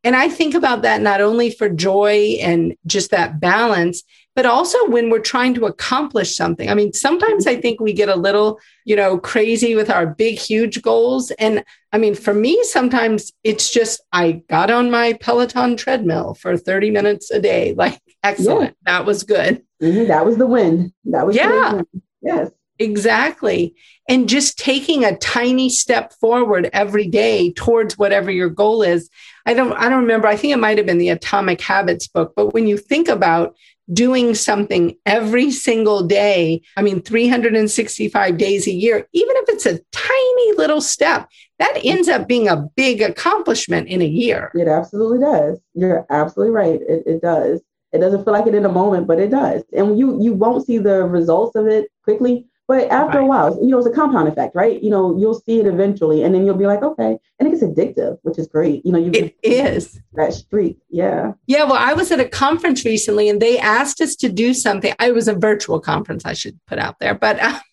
And 0.04 0.14
I 0.14 0.28
think 0.28 0.54
about 0.54 0.82
that 0.82 1.00
not 1.00 1.22
only 1.22 1.50
for 1.50 1.70
joy 1.70 2.38
and 2.42 2.76
just 2.86 3.12
that 3.12 3.40
balance, 3.40 4.04
but 4.42 4.50
also 4.50 4.90
when 4.90 5.12
we're 5.12 5.20
trying 5.20 5.54
to 5.54 5.68
accomplish 5.68 6.36
something. 6.36 6.68
I 6.68 6.74
mean, 6.74 6.94
sometimes 6.94 7.46
I 7.46 7.62
think 7.62 7.80
we 7.80 7.94
get 7.94 8.10
a 8.10 8.16
little, 8.16 8.60
you 8.86 8.96
know, 8.96 9.20
crazy 9.20 9.76
with 9.76 9.88
our 9.92 10.08
big, 10.08 10.40
huge 10.40 10.82
goals. 10.82 11.30
And 11.38 11.64
I 11.92 12.00
mean, 12.00 12.16
for 12.16 12.34
me, 12.34 12.60
sometimes 12.64 13.32
it's 13.44 13.72
just 13.72 14.02
I 14.12 14.42
got 14.50 14.72
on 14.72 14.90
my 14.90 15.14
Peloton 15.22 15.78
treadmill 15.78 16.34
for 16.34 16.58
30 16.58 16.90
minutes 16.90 17.30
a 17.30 17.40
day. 17.40 17.76
Like, 17.82 18.02
excellent. 18.24 18.76
Yeah. 18.88 18.98
That 18.98 19.06
was 19.06 19.22
good. 19.22 19.64
Mm-hmm. 19.80 20.08
That 20.08 20.26
was 20.26 20.38
the 20.38 20.48
win. 20.48 20.92
That 21.06 21.28
was 21.28 21.36
yeah. 21.36 21.82
Yes. 22.24 22.50
Exactly. 22.80 23.76
And 24.10 24.28
just 24.28 24.58
taking 24.58 25.06
a 25.06 25.18
tiny 25.18 25.70
step 25.70 26.14
forward 26.14 26.68
every 26.74 27.08
day 27.08 27.54
towards 27.54 27.96
whatever 27.96 28.32
your 28.32 28.50
goal 28.50 28.82
is. 28.82 29.08
I 29.46 29.54
don't 29.54 29.74
I 29.74 29.88
don't 29.88 30.02
remember. 30.02 30.28
I 30.28 30.36
think 30.36 30.54
it 30.54 30.58
might 30.58 30.78
have 30.78 30.88
been 30.88 30.98
the 30.98 31.10
Atomic 31.10 31.62
Habits 31.62 32.08
book, 32.08 32.34
but 32.36 32.54
when 32.54 32.68
you 32.68 32.78
think 32.78 33.08
about 33.08 33.56
doing 33.94 34.36
something 34.36 34.96
every 35.06 35.52
single 35.52 36.04
day, 36.04 36.62
I 36.78 36.82
mean 36.82 37.02
365 37.02 38.38
days 38.38 38.68
a 38.68 38.72
year, 38.72 39.08
even 39.14 39.36
if 39.38 39.50
it's 39.50 39.66
a 39.66 39.80
tiny 39.92 40.54
little 40.58 40.82
step, 40.82 41.28
that 41.60 41.80
ends 41.84 42.10
up 42.10 42.28
being 42.28 42.48
a 42.48 42.68
big 42.76 43.02
accomplishment 43.02 43.88
in 43.88 44.02
a 44.02 44.08
year. 44.08 44.52
It 44.56 44.68
absolutely 44.68 45.20
does. 45.20 45.60
You're 45.74 46.06
absolutely 46.10 46.54
right. 46.54 46.82
It, 46.82 47.04
it 47.06 47.22
does. 47.22 47.62
It 47.92 48.00
doesn't 48.00 48.24
feel 48.24 48.34
like 48.34 48.48
it 48.48 48.56
in 48.56 48.66
a 48.66 48.72
moment, 48.72 49.06
but 49.06 49.20
it 49.20 49.32
does. 49.32 49.64
And 49.74 50.00
you 50.00 50.22
you 50.22 50.34
won't 50.34 50.66
see 50.66 50.78
the 50.78 51.04
results 51.04 51.56
of 51.56 51.68
it 51.68 51.90
quickly, 52.04 52.48
but 52.72 52.90
after 52.90 53.18
right. 53.18 53.26
a 53.26 53.28
while, 53.28 53.60
you 53.62 53.68
know, 53.68 53.80
it's 53.80 53.88
a 53.88 53.92
compound 53.92 54.30
effect, 54.30 54.56
right? 54.56 54.82
You 54.82 54.92
know, 54.92 55.18
you'll 55.18 55.42
see 55.42 55.60
it 55.60 55.68
eventually, 55.68 56.24
and 56.24 56.34
then 56.34 56.46
you'll 56.46 56.56
be 56.56 56.68
like, 56.68 56.82
okay, 56.82 57.18
and 57.38 57.46
it 57.46 57.52
gets 57.52 57.64
addictive, 57.64 58.18
which 58.22 58.40
is 58.40 58.48
great. 58.48 58.86
You 58.86 58.94
know, 58.94 58.98
you 58.98 59.12
it 59.14 59.36
is 59.44 60.00
that 60.14 60.32
streak, 60.32 60.80
yeah, 60.90 61.34
yeah. 61.48 61.66
Well, 61.66 61.74
I 61.74 61.92
was 61.92 62.14
at 62.14 62.22
a 62.22 62.30
conference 62.30 62.86
recently, 62.86 63.28
and 63.28 63.42
they 63.42 63.60
asked 63.60 64.00
us 64.00 64.16
to 64.16 64.30
do 64.30 64.54
something. 64.54 64.94
I 65.00 65.12
was 65.12 65.28
a 65.28 65.36
virtual 65.36 65.82
conference, 65.82 66.24
I 66.24 66.32
should 66.32 66.58
put 66.66 66.80
out 66.80 66.98
there, 67.00 67.14
but. 67.14 67.42
Uh, 67.42 67.60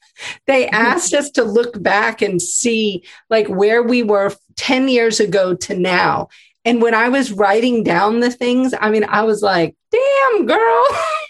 they 0.49 0.67
asked 0.71 1.15
us 1.15 1.31
to 1.31 1.45
look 1.45 1.81
back 1.81 2.23
and 2.23 2.43
see 2.43 3.05
like 3.31 3.47
where 3.47 3.85
we 3.85 4.03
were 4.03 4.35
10 4.57 4.89
years 4.89 5.21
ago 5.21 5.55
to 5.55 5.79
now 5.79 6.29
and 6.65 6.83
when 6.83 6.93
I 6.93 7.09
was 7.09 7.33
writing 7.33 7.83
down 7.85 8.21
the 8.21 8.31
things, 8.31 8.75
I 8.79 8.91
mean, 8.91 9.05
I 9.05 9.23
was 9.23 9.43
like, 9.43 9.75
damn, 9.91 10.45
girl, 10.45 10.85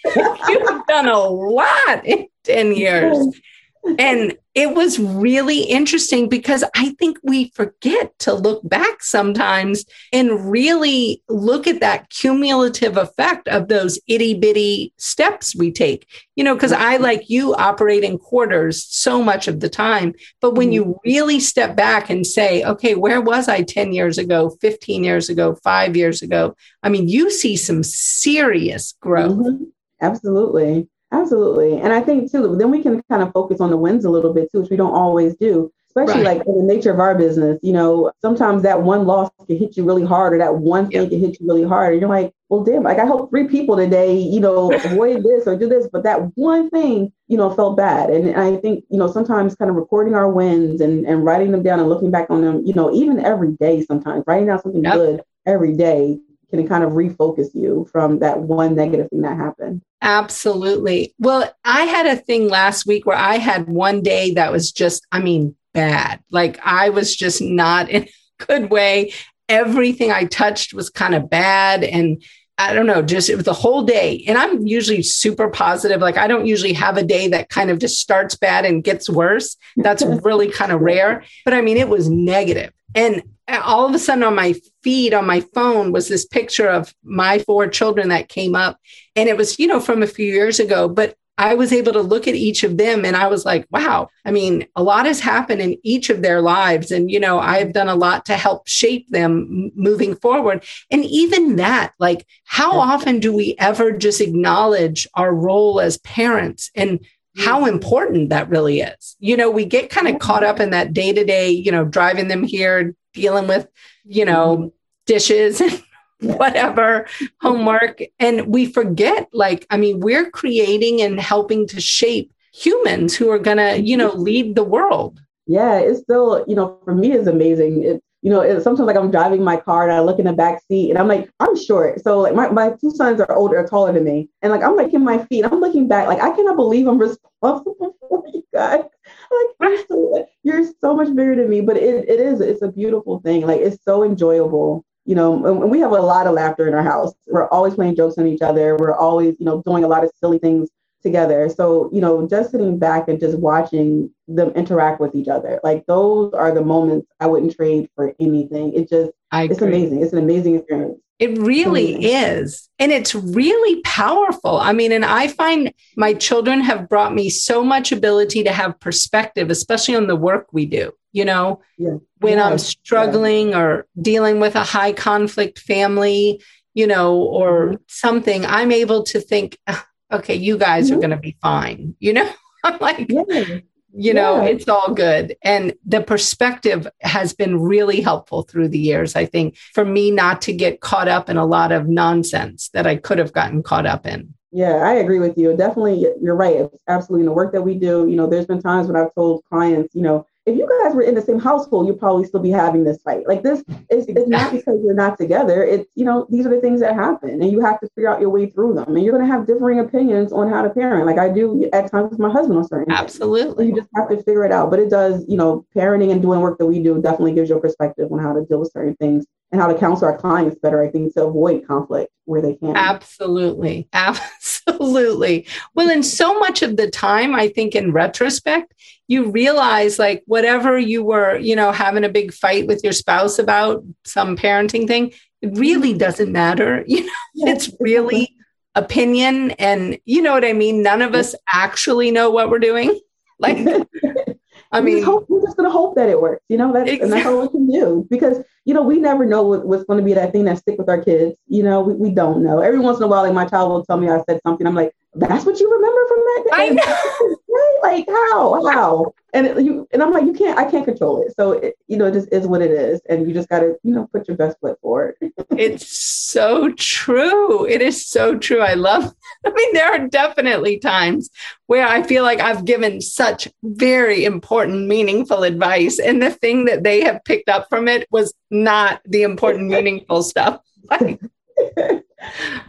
you've 0.48 0.86
done 0.86 1.06
a 1.06 1.18
lot 1.18 2.04
in 2.04 2.26
10 2.44 2.72
years 2.72 3.16
and 3.98 4.36
it 4.54 4.74
was 4.74 4.98
really 4.98 5.62
interesting 5.62 6.28
because 6.28 6.64
I 6.74 6.90
think 6.98 7.18
we 7.22 7.50
forget 7.50 8.18
to 8.20 8.34
look 8.34 8.68
back 8.68 9.02
sometimes 9.02 9.84
and 10.12 10.50
really 10.50 11.22
look 11.28 11.66
at 11.66 11.80
that 11.80 12.10
cumulative 12.10 12.96
effect 12.96 13.46
of 13.48 13.68
those 13.68 14.00
itty 14.08 14.34
bitty 14.34 14.92
steps 14.98 15.54
we 15.56 15.70
take. 15.70 16.08
You 16.34 16.44
know, 16.44 16.54
because 16.54 16.72
I, 16.72 16.96
like 16.96 17.30
you, 17.30 17.54
operate 17.54 18.04
in 18.04 18.18
quarters 18.18 18.84
so 18.84 19.22
much 19.22 19.48
of 19.48 19.60
the 19.60 19.68
time. 19.68 20.14
But 20.40 20.54
when 20.54 20.72
you 20.72 20.84
mm-hmm. 20.84 21.08
really 21.08 21.40
step 21.40 21.76
back 21.76 22.10
and 22.10 22.26
say, 22.26 22.64
okay, 22.64 22.94
where 22.94 23.20
was 23.20 23.48
I 23.48 23.62
10 23.62 23.92
years 23.92 24.18
ago, 24.18 24.50
15 24.60 25.04
years 25.04 25.28
ago, 25.28 25.54
five 25.62 25.96
years 25.96 26.20
ago? 26.20 26.56
I 26.82 26.88
mean, 26.88 27.08
you 27.08 27.30
see 27.30 27.56
some 27.56 27.82
serious 27.82 28.94
growth. 29.00 29.38
Mm-hmm. 29.38 29.64
Absolutely. 30.00 30.88
Absolutely. 31.10 31.80
And 31.80 31.92
I 31.92 32.00
think 32.00 32.30
too, 32.30 32.56
then 32.56 32.70
we 32.70 32.82
can 32.82 33.02
kind 33.10 33.22
of 33.22 33.32
focus 33.32 33.60
on 33.60 33.70
the 33.70 33.76
wins 33.76 34.04
a 34.04 34.10
little 34.10 34.34
bit 34.34 34.50
too, 34.52 34.60
which 34.60 34.70
we 34.70 34.76
don't 34.76 34.94
always 34.94 35.34
do. 35.36 35.72
especially 35.88 36.22
right. 36.22 36.38
like 36.38 36.46
in 36.46 36.58
the 36.58 36.74
nature 36.74 36.92
of 36.92 37.00
our 37.00 37.14
business, 37.14 37.58
you 37.62 37.72
know, 37.72 38.12
sometimes 38.20 38.62
that 38.62 38.82
one 38.82 39.06
loss 39.06 39.30
can 39.46 39.56
hit 39.56 39.76
you 39.76 39.84
really 39.84 40.04
hard 40.04 40.34
or 40.34 40.38
that 40.38 40.56
one 40.56 40.86
thing 40.88 41.02
yep. 41.02 41.10
can 41.10 41.18
hit 41.18 41.40
you 41.40 41.46
really 41.46 41.64
hard. 41.64 41.92
And 41.92 42.00
you're 42.00 42.10
like, 42.10 42.34
well, 42.50 42.62
damn, 42.62 42.82
like 42.82 42.98
I 42.98 43.06
hope 43.06 43.30
three 43.30 43.48
people 43.48 43.76
today, 43.76 44.18
you 44.18 44.38
know, 44.38 44.70
avoid 44.84 45.22
this 45.22 45.46
or 45.46 45.56
do 45.56 45.66
this, 45.66 45.88
but 45.90 46.02
that 46.02 46.36
one 46.36 46.68
thing, 46.68 47.10
you 47.26 47.38
know, 47.38 47.48
felt 47.54 47.78
bad. 47.78 48.10
And 48.10 48.36
I 48.38 48.56
think, 48.58 48.84
you 48.90 48.98
know, 48.98 49.10
sometimes 49.10 49.54
kind 49.54 49.70
of 49.70 49.76
recording 49.76 50.14
our 50.14 50.30
wins 50.30 50.82
and, 50.82 51.06
and 51.06 51.24
writing 51.24 51.52
them 51.52 51.62
down 51.62 51.80
and 51.80 51.88
looking 51.88 52.10
back 52.10 52.28
on 52.28 52.42
them, 52.42 52.66
you 52.66 52.74
know, 52.74 52.92
even 52.92 53.24
every 53.24 53.52
day 53.52 53.82
sometimes, 53.82 54.24
writing 54.26 54.46
down 54.48 54.60
something 54.60 54.84
yep. 54.84 54.94
good 54.94 55.22
every 55.46 55.74
day 55.74 56.18
can 56.50 56.66
kind 56.66 56.84
of 56.84 56.92
refocus 56.92 57.54
you 57.54 57.88
from 57.92 58.20
that 58.20 58.40
one 58.40 58.74
negative 58.74 59.08
thing 59.10 59.22
that 59.22 59.36
happened. 59.36 59.82
Absolutely. 60.00 61.14
Well, 61.18 61.52
I 61.64 61.82
had 61.82 62.06
a 62.06 62.16
thing 62.16 62.48
last 62.48 62.86
week 62.86 63.04
where 63.04 63.16
I 63.16 63.36
had 63.36 63.68
one 63.68 64.02
day 64.02 64.32
that 64.34 64.52
was 64.52 64.72
just, 64.72 65.06
I 65.12 65.20
mean, 65.20 65.56
bad. 65.74 66.20
Like 66.30 66.58
I 66.64 66.90
was 66.90 67.14
just 67.14 67.40
not 67.40 67.88
in 67.90 68.04
a 68.04 68.44
good 68.46 68.70
way. 68.70 69.12
Everything 69.48 70.10
I 70.10 70.24
touched 70.24 70.72
was 70.72 70.90
kind 70.90 71.14
of 71.14 71.28
bad. 71.28 71.84
And 71.84 72.22
I 72.58 72.74
don't 72.74 72.86
know, 72.86 73.02
just 73.02 73.28
it 73.28 73.36
was 73.36 73.44
the 73.44 73.52
whole 73.52 73.84
day. 73.84 74.24
And 74.26 74.36
I'm 74.36 74.66
usually 74.66 75.02
super 75.02 75.48
positive. 75.48 76.00
Like 76.00 76.16
I 76.16 76.26
don't 76.26 76.46
usually 76.46 76.72
have 76.72 76.96
a 76.96 77.04
day 77.04 77.28
that 77.28 77.48
kind 77.48 77.70
of 77.70 77.78
just 77.78 78.00
starts 78.00 78.34
bad 78.34 78.64
and 78.64 78.82
gets 78.82 79.08
worse. 79.08 79.56
That's 79.76 80.02
really 80.24 80.50
kind 80.50 80.72
of 80.72 80.80
rare. 80.80 81.24
But 81.44 81.54
I 81.54 81.60
mean, 81.60 81.76
it 81.76 81.88
was 81.88 82.08
negative. 82.08 82.72
And 82.94 83.22
all 83.48 83.86
of 83.86 83.94
a 83.94 83.98
sudden 83.98 84.24
on 84.24 84.34
my 84.34 84.54
feed 84.82 85.14
on 85.14 85.26
my 85.26 85.40
phone 85.40 85.92
was 85.92 86.08
this 86.08 86.26
picture 86.26 86.68
of 86.68 86.94
my 87.02 87.38
four 87.40 87.66
children 87.68 88.08
that 88.10 88.28
came 88.28 88.54
up. 88.54 88.78
And 89.16 89.28
it 89.28 89.36
was, 89.36 89.58
you 89.58 89.66
know, 89.66 89.80
from 89.80 90.02
a 90.02 90.06
few 90.06 90.26
years 90.26 90.60
ago. 90.60 90.88
But 90.88 91.16
I 91.38 91.54
was 91.54 91.72
able 91.72 91.92
to 91.92 92.02
look 92.02 92.26
at 92.26 92.34
each 92.34 92.64
of 92.64 92.76
them 92.76 93.04
and 93.04 93.14
I 93.16 93.28
was 93.28 93.44
like, 93.44 93.64
wow, 93.70 94.08
I 94.24 94.32
mean, 94.32 94.66
a 94.74 94.82
lot 94.82 95.06
has 95.06 95.20
happened 95.20 95.60
in 95.60 95.78
each 95.84 96.10
of 96.10 96.20
their 96.20 96.42
lives. 96.42 96.90
And, 96.90 97.08
you 97.10 97.20
know, 97.20 97.38
I've 97.38 97.72
done 97.72 97.88
a 97.88 97.94
lot 97.94 98.26
to 98.26 98.36
help 98.36 98.66
shape 98.66 99.08
them 99.10 99.70
moving 99.76 100.16
forward. 100.16 100.64
And 100.90 101.04
even 101.04 101.56
that, 101.56 101.92
like, 102.00 102.26
how 102.44 102.72
often 102.72 103.20
do 103.20 103.32
we 103.32 103.54
ever 103.60 103.92
just 103.92 104.20
acknowledge 104.20 105.06
our 105.14 105.32
role 105.32 105.80
as 105.80 105.98
parents 105.98 106.72
and 106.74 106.98
mm. 106.98 107.06
how 107.36 107.66
important 107.66 108.30
that 108.30 108.48
really 108.48 108.80
is? 108.80 109.16
You 109.20 109.36
know, 109.36 109.48
we 109.48 109.64
get 109.64 109.90
kind 109.90 110.08
of 110.08 110.18
caught 110.18 110.42
up 110.42 110.58
in 110.58 110.70
that 110.70 110.92
day 110.92 111.12
to 111.12 111.24
day, 111.24 111.50
you 111.50 111.70
know, 111.70 111.84
driving 111.84 112.26
them 112.26 112.42
here, 112.42 112.96
dealing 113.18 113.48
with, 113.48 113.68
you 114.04 114.24
know, 114.24 114.56
mm-hmm. 114.56 114.68
dishes 115.06 115.60
and 115.60 115.82
whatever 116.20 117.06
homework. 117.40 118.00
And 118.18 118.46
we 118.46 118.66
forget 118.66 119.28
like 119.32 119.66
i 119.70 119.76
mean 119.76 120.00
we're 120.00 120.30
creating 120.30 121.02
and 121.02 121.20
helping 121.20 121.66
to 121.68 121.80
shape 121.80 122.32
humans 122.52 123.14
who 123.14 123.30
are 123.30 123.38
going 123.38 123.58
to 123.58 123.80
you 123.80 123.96
know 123.96 124.12
lead 124.12 124.54
the 124.54 124.64
world. 124.64 125.20
Yeah 125.46 125.78
it's 125.78 126.00
still 126.00 126.44
you 126.48 126.56
know 126.56 126.78
for 126.84 126.94
me 126.94 127.12
it's 127.12 127.28
amazing. 127.28 127.84
It 127.84 128.02
you 128.22 128.30
know 128.30 128.40
it's 128.40 128.64
sometimes 128.64 128.88
like 128.88 128.96
i'm 128.96 129.12
driving 129.12 129.44
my 129.44 129.56
car 129.56 129.84
and 129.84 129.92
i 129.92 130.00
look 130.00 130.18
in 130.18 130.24
the 130.24 130.32
back 130.32 130.60
seat 130.66 130.90
and 130.90 130.98
i'm 130.98 131.06
like 131.06 131.30
i'm 131.38 131.56
short. 131.56 132.02
So 132.02 132.20
like 132.20 132.34
my, 132.34 132.48
my 132.48 132.70
two 132.80 132.90
sons 132.90 133.20
are 133.20 133.36
older 133.36 133.64
taller 133.64 133.92
than 133.92 134.04
me. 134.04 134.28
And 134.42 134.50
like 134.50 134.62
i'm 134.62 134.76
like 134.76 134.92
in 134.92 135.04
my 135.04 135.24
feet. 135.26 135.44
I'm 135.44 135.60
looking 135.60 135.86
back. 135.86 136.08
Like 136.08 136.20
i 136.20 136.30
cannot 136.34 136.56
believe 136.56 136.88
i'm 136.88 136.98
responsible 136.98 137.96
for 138.08 138.24
you 138.32 138.42
guys 138.52 138.82
like 139.60 139.70
you're 139.70 139.86
so, 139.86 140.26
you're 140.42 140.72
so 140.80 140.94
much 140.94 141.08
bigger 141.14 141.36
than 141.36 141.48
me 141.48 141.60
but 141.60 141.76
it, 141.76 142.08
it 142.08 142.20
is 142.20 142.40
it's 142.40 142.62
a 142.62 142.72
beautiful 142.72 143.20
thing 143.20 143.46
like 143.46 143.60
it's 143.60 143.82
so 143.84 144.02
enjoyable 144.02 144.84
you 145.08 145.14
know, 145.14 145.42
and 145.62 145.70
we 145.70 145.80
have 145.80 145.92
a 145.92 146.02
lot 146.02 146.26
of 146.26 146.34
laughter 146.34 146.68
in 146.68 146.74
our 146.74 146.82
house. 146.82 147.14
We're 147.28 147.48
always 147.48 147.74
playing 147.74 147.96
jokes 147.96 148.18
on 148.18 148.26
each 148.26 148.42
other. 148.42 148.76
We're 148.76 148.94
always, 148.94 149.36
you 149.38 149.46
know, 149.46 149.62
doing 149.64 149.82
a 149.82 149.88
lot 149.88 150.04
of 150.04 150.10
silly 150.20 150.38
things 150.38 150.68
together. 151.02 151.48
So, 151.48 151.88
you 151.94 152.02
know, 152.02 152.28
just 152.28 152.50
sitting 152.50 152.78
back 152.78 153.08
and 153.08 153.18
just 153.18 153.38
watching 153.38 154.10
them 154.26 154.50
interact 154.50 155.00
with 155.00 155.14
each 155.14 155.28
other, 155.28 155.60
like 155.64 155.86
those 155.86 156.34
are 156.34 156.52
the 156.52 156.60
moments 156.60 157.06
I 157.20 157.26
wouldn't 157.26 157.56
trade 157.56 157.88
for 157.96 158.14
anything. 158.20 158.74
It 158.74 158.90
just, 158.90 159.10
I 159.32 159.44
it's 159.44 159.62
amazing. 159.62 160.02
It's 160.02 160.12
an 160.12 160.18
amazing 160.18 160.56
experience. 160.56 161.00
It 161.18 161.36
really 161.38 162.04
is. 162.04 162.68
And 162.78 162.92
it's 162.92 163.14
really 163.14 163.80
powerful. 163.82 164.58
I 164.58 164.72
mean, 164.72 164.92
and 164.92 165.04
I 165.04 165.28
find 165.28 165.72
my 165.96 166.14
children 166.14 166.60
have 166.60 166.88
brought 166.88 167.12
me 167.12 167.28
so 167.28 167.64
much 167.64 167.90
ability 167.90 168.44
to 168.44 168.52
have 168.52 168.78
perspective, 168.78 169.50
especially 169.50 169.96
on 169.96 170.06
the 170.06 170.16
work 170.16 170.46
we 170.52 170.66
do 170.66 170.92
you 171.12 171.24
know 171.24 171.60
yeah. 171.78 171.96
when 172.18 172.38
i'm 172.38 172.58
struggling 172.58 173.50
yeah. 173.50 173.58
or 173.58 173.86
dealing 174.00 174.40
with 174.40 174.54
a 174.54 174.64
high 174.64 174.92
conflict 174.92 175.58
family 175.58 176.42
you 176.74 176.86
know 176.86 177.16
or 177.16 177.66
mm-hmm. 177.66 177.74
something 177.86 178.44
i'm 178.46 178.72
able 178.72 179.02
to 179.02 179.20
think 179.20 179.58
ah, 179.66 179.86
okay 180.12 180.34
you 180.34 180.58
guys 180.58 180.86
mm-hmm. 180.86 180.96
are 180.96 181.00
going 181.00 181.10
to 181.10 181.16
be 181.16 181.36
fine 181.40 181.94
you 181.98 182.12
know 182.12 182.30
i'm 182.64 182.78
like 182.80 183.06
yeah. 183.08 183.58
You 183.94 184.12
know 184.12 184.44
it's 184.44 184.68
all 184.68 184.92
good 184.92 185.36
and 185.42 185.74
the 185.84 186.02
perspective 186.02 186.86
has 187.00 187.32
been 187.32 187.58
really 187.58 188.00
helpful 188.00 188.42
through 188.42 188.68
the 188.68 188.78
years 188.78 189.16
i 189.16 189.24
think 189.24 189.56
for 189.56 189.84
me 189.84 190.10
not 190.10 190.42
to 190.42 190.52
get 190.52 190.80
caught 190.80 191.08
up 191.08 191.30
in 191.30 191.36
a 191.36 191.46
lot 191.46 191.72
of 191.72 191.88
nonsense 191.88 192.68
that 192.70 192.86
i 192.86 192.94
could 192.94 193.18
have 193.18 193.32
gotten 193.32 193.62
caught 193.62 193.86
up 193.86 194.06
in 194.06 194.34
yeah, 194.50 194.76
I 194.76 194.94
agree 194.94 195.18
with 195.18 195.36
you. 195.36 195.54
Definitely, 195.54 196.06
you're 196.22 196.34
right. 196.34 196.56
It's 196.56 196.82
absolutely 196.88 197.22
in 197.22 197.26
the 197.26 197.32
work 197.32 197.52
that 197.52 197.62
we 197.62 197.74
do. 197.74 198.08
You 198.08 198.16
know, 198.16 198.26
there's 198.26 198.46
been 198.46 198.62
times 198.62 198.86
when 198.86 198.96
I've 198.96 199.14
told 199.14 199.44
clients, 199.44 199.94
you 199.94 200.00
know, 200.00 200.26
if 200.48 200.56
you 200.56 200.68
guys 200.82 200.94
were 200.94 201.02
in 201.02 201.14
the 201.14 201.22
same 201.22 201.38
household, 201.38 201.86
you'd 201.86 201.98
probably 201.98 202.24
still 202.24 202.40
be 202.40 202.50
having 202.50 202.84
this 202.84 203.00
fight. 203.02 203.28
Like 203.28 203.42
this 203.42 203.60
is 203.90 204.06
it's 204.08 204.28
not 204.28 204.50
because 204.50 204.80
you're 204.82 204.94
not 204.94 205.18
together. 205.18 205.62
It's 205.62 205.90
you 205.94 206.04
know 206.04 206.26
these 206.30 206.46
are 206.46 206.50
the 206.50 206.60
things 206.60 206.80
that 206.80 206.94
happen, 206.94 207.42
and 207.42 207.50
you 207.52 207.60
have 207.60 207.78
to 207.80 207.88
figure 207.94 208.10
out 208.10 208.20
your 208.20 208.30
way 208.30 208.46
through 208.50 208.74
them. 208.74 208.96
And 208.96 209.04
you're 209.04 209.16
going 209.16 209.26
to 209.26 209.32
have 209.32 209.46
differing 209.46 209.80
opinions 209.80 210.32
on 210.32 210.50
how 210.50 210.62
to 210.62 210.70
parent. 210.70 211.06
Like 211.06 211.18
I 211.18 211.28
do 211.28 211.68
at 211.72 211.90
times 211.90 212.10
with 212.10 212.18
my 212.18 212.30
husband 212.30 212.58
on 212.58 212.66
certain. 212.66 212.92
Absolutely, 212.92 213.66
you 213.66 213.74
just 213.74 213.88
have 213.94 214.08
to 214.08 214.16
figure 214.16 214.44
it 214.44 214.52
out. 214.52 214.70
But 214.70 214.80
it 214.80 214.90
does, 214.90 215.24
you 215.28 215.36
know, 215.36 215.66
parenting 215.76 216.10
and 216.10 216.22
doing 216.22 216.40
work 216.40 216.58
that 216.58 216.66
we 216.66 216.82
do 216.82 217.00
definitely 217.00 217.34
gives 217.34 217.50
you 217.50 217.56
a 217.56 217.60
perspective 217.60 218.10
on 218.10 218.18
how 218.18 218.32
to 218.32 218.44
deal 218.44 218.60
with 218.60 218.72
certain 218.72 218.96
things 218.96 219.26
and 219.50 219.60
how 219.60 219.66
to 219.66 219.78
counsel 219.78 220.06
our 220.06 220.18
clients 220.18 220.58
better, 220.60 220.82
I 220.82 220.90
think, 220.90 221.14
to 221.14 221.24
avoid 221.24 221.66
conflict 221.66 222.12
where 222.24 222.42
they 222.42 222.54
can. 222.54 222.76
Absolutely. 222.76 223.88
Absolutely. 223.92 225.46
Well, 225.74 225.90
and 225.90 226.04
so 226.04 226.38
much 226.38 226.62
of 226.62 226.76
the 226.76 226.90
time, 226.90 227.34
I 227.34 227.48
think 227.48 227.74
in 227.74 227.92
retrospect, 227.92 228.74
you 229.06 229.30
realize 229.30 229.98
like 229.98 230.22
whatever 230.26 230.78
you 230.78 231.02
were, 231.02 231.38
you 231.38 231.56
know, 231.56 231.72
having 231.72 232.04
a 232.04 232.10
big 232.10 232.32
fight 232.32 232.66
with 232.66 232.84
your 232.84 232.92
spouse 232.92 233.38
about 233.38 233.82
some 234.04 234.36
parenting 234.36 234.86
thing, 234.86 235.12
it 235.40 235.56
really 235.56 235.94
doesn't 235.94 236.32
matter. 236.32 236.84
You 236.86 237.04
know, 237.04 237.52
it's 237.52 237.70
really 237.78 238.34
opinion. 238.74 239.52
And 239.52 239.98
you 240.04 240.22
know 240.22 240.32
what 240.32 240.44
I 240.44 240.52
mean? 240.52 240.82
None 240.82 241.02
of 241.02 241.14
us 241.14 241.34
actually 241.52 242.10
know 242.10 242.30
what 242.30 242.50
we're 242.50 242.58
doing. 242.58 242.98
Like, 243.38 243.58
I 244.72 244.80
mean, 244.80 245.02
hope, 245.02 245.26
we're 245.28 245.42
just 245.42 245.56
going 245.56 245.68
to 245.68 245.72
hope 245.72 245.94
that 245.96 246.08
it 246.08 246.20
works, 246.20 246.44
you 246.48 246.58
know, 246.58 246.72
that's, 246.72 246.90
exactly. 246.90 247.04
and 247.04 247.12
that's 247.12 247.26
all 247.26 247.42
we 247.42 247.48
can 247.48 247.66
do 247.66 248.06
because, 248.10 248.44
you 248.68 248.74
know, 248.74 248.82
we 248.82 248.98
never 248.98 249.24
know 249.24 249.42
what, 249.44 249.64
what's 249.64 249.84
going 249.84 249.98
to 249.98 250.04
be 250.04 250.12
that 250.12 250.30
thing 250.30 250.44
that 250.44 250.58
stick 250.58 250.76
with 250.76 250.90
our 250.90 251.02
kids. 251.02 251.34
You 251.46 251.62
know, 251.62 251.80
we, 251.80 251.94
we 251.94 252.10
don't 252.10 252.44
know. 252.44 252.60
Every 252.60 252.78
once 252.78 252.98
in 252.98 253.04
a 253.04 253.06
while, 253.06 253.22
like 253.22 253.32
my 253.32 253.46
child 253.46 253.72
will 253.72 253.82
tell 253.82 253.96
me 253.96 254.10
I 254.10 254.22
said 254.28 254.42
something. 254.46 254.66
I'm 254.66 254.74
like, 254.74 254.92
that's 255.14 255.44
what 255.44 255.58
you 255.58 255.72
remember 255.72 256.08
from 256.08 256.18
that 256.18 256.44
day? 256.44 256.50
I 256.52 256.68
know. 256.70 257.36
right? 257.48 257.78
Like 257.82 258.08
how, 258.08 258.70
how? 258.70 259.14
And 259.32 259.46
it, 259.46 259.62
you, 259.62 259.86
and 259.92 260.02
I'm 260.02 260.12
like, 260.12 260.24
you 260.24 260.32
can't, 260.32 260.58
I 260.58 260.70
can't 260.70 260.84
control 260.84 261.22
it. 261.22 261.34
So, 261.36 261.52
it, 261.52 261.76
you 261.86 261.96
know, 261.96 262.06
it 262.06 262.12
just 262.12 262.32
is 262.32 262.46
what 262.46 262.62
it 262.62 262.70
is. 262.70 263.00
And 263.08 263.26
you 263.26 263.34
just 263.34 263.48
got 263.48 263.60
to, 263.60 263.76
you 263.82 263.94
know, 263.94 264.08
put 264.12 264.28
your 264.28 264.36
best 264.36 264.58
foot 264.60 264.80
forward. 264.80 265.16
it's 265.56 265.98
so 265.98 266.72
true. 266.72 267.66
It 267.66 267.82
is 267.82 268.06
so 268.06 268.38
true. 268.38 268.60
I 268.60 268.74
love, 268.74 269.12
I 269.46 269.50
mean, 269.50 269.74
there 269.74 269.92
are 269.92 270.08
definitely 270.08 270.78
times 270.78 271.30
where 271.66 271.86
I 271.86 272.02
feel 272.02 272.22
like 272.22 272.40
I've 272.40 272.64
given 272.64 273.00
such 273.00 273.48
very 273.62 274.24
important, 274.24 274.86
meaningful 274.86 275.42
advice. 275.42 275.98
And 275.98 276.22
the 276.22 276.30
thing 276.30 276.66
that 276.66 276.84
they 276.84 277.02
have 277.02 277.24
picked 277.24 277.48
up 277.48 277.66
from 277.68 277.88
it 277.88 278.06
was 278.10 278.34
not 278.50 279.00
the 279.04 279.22
important, 279.22 279.68
meaningful 279.68 280.22
stuff. 280.22 280.60
Like, 280.90 281.20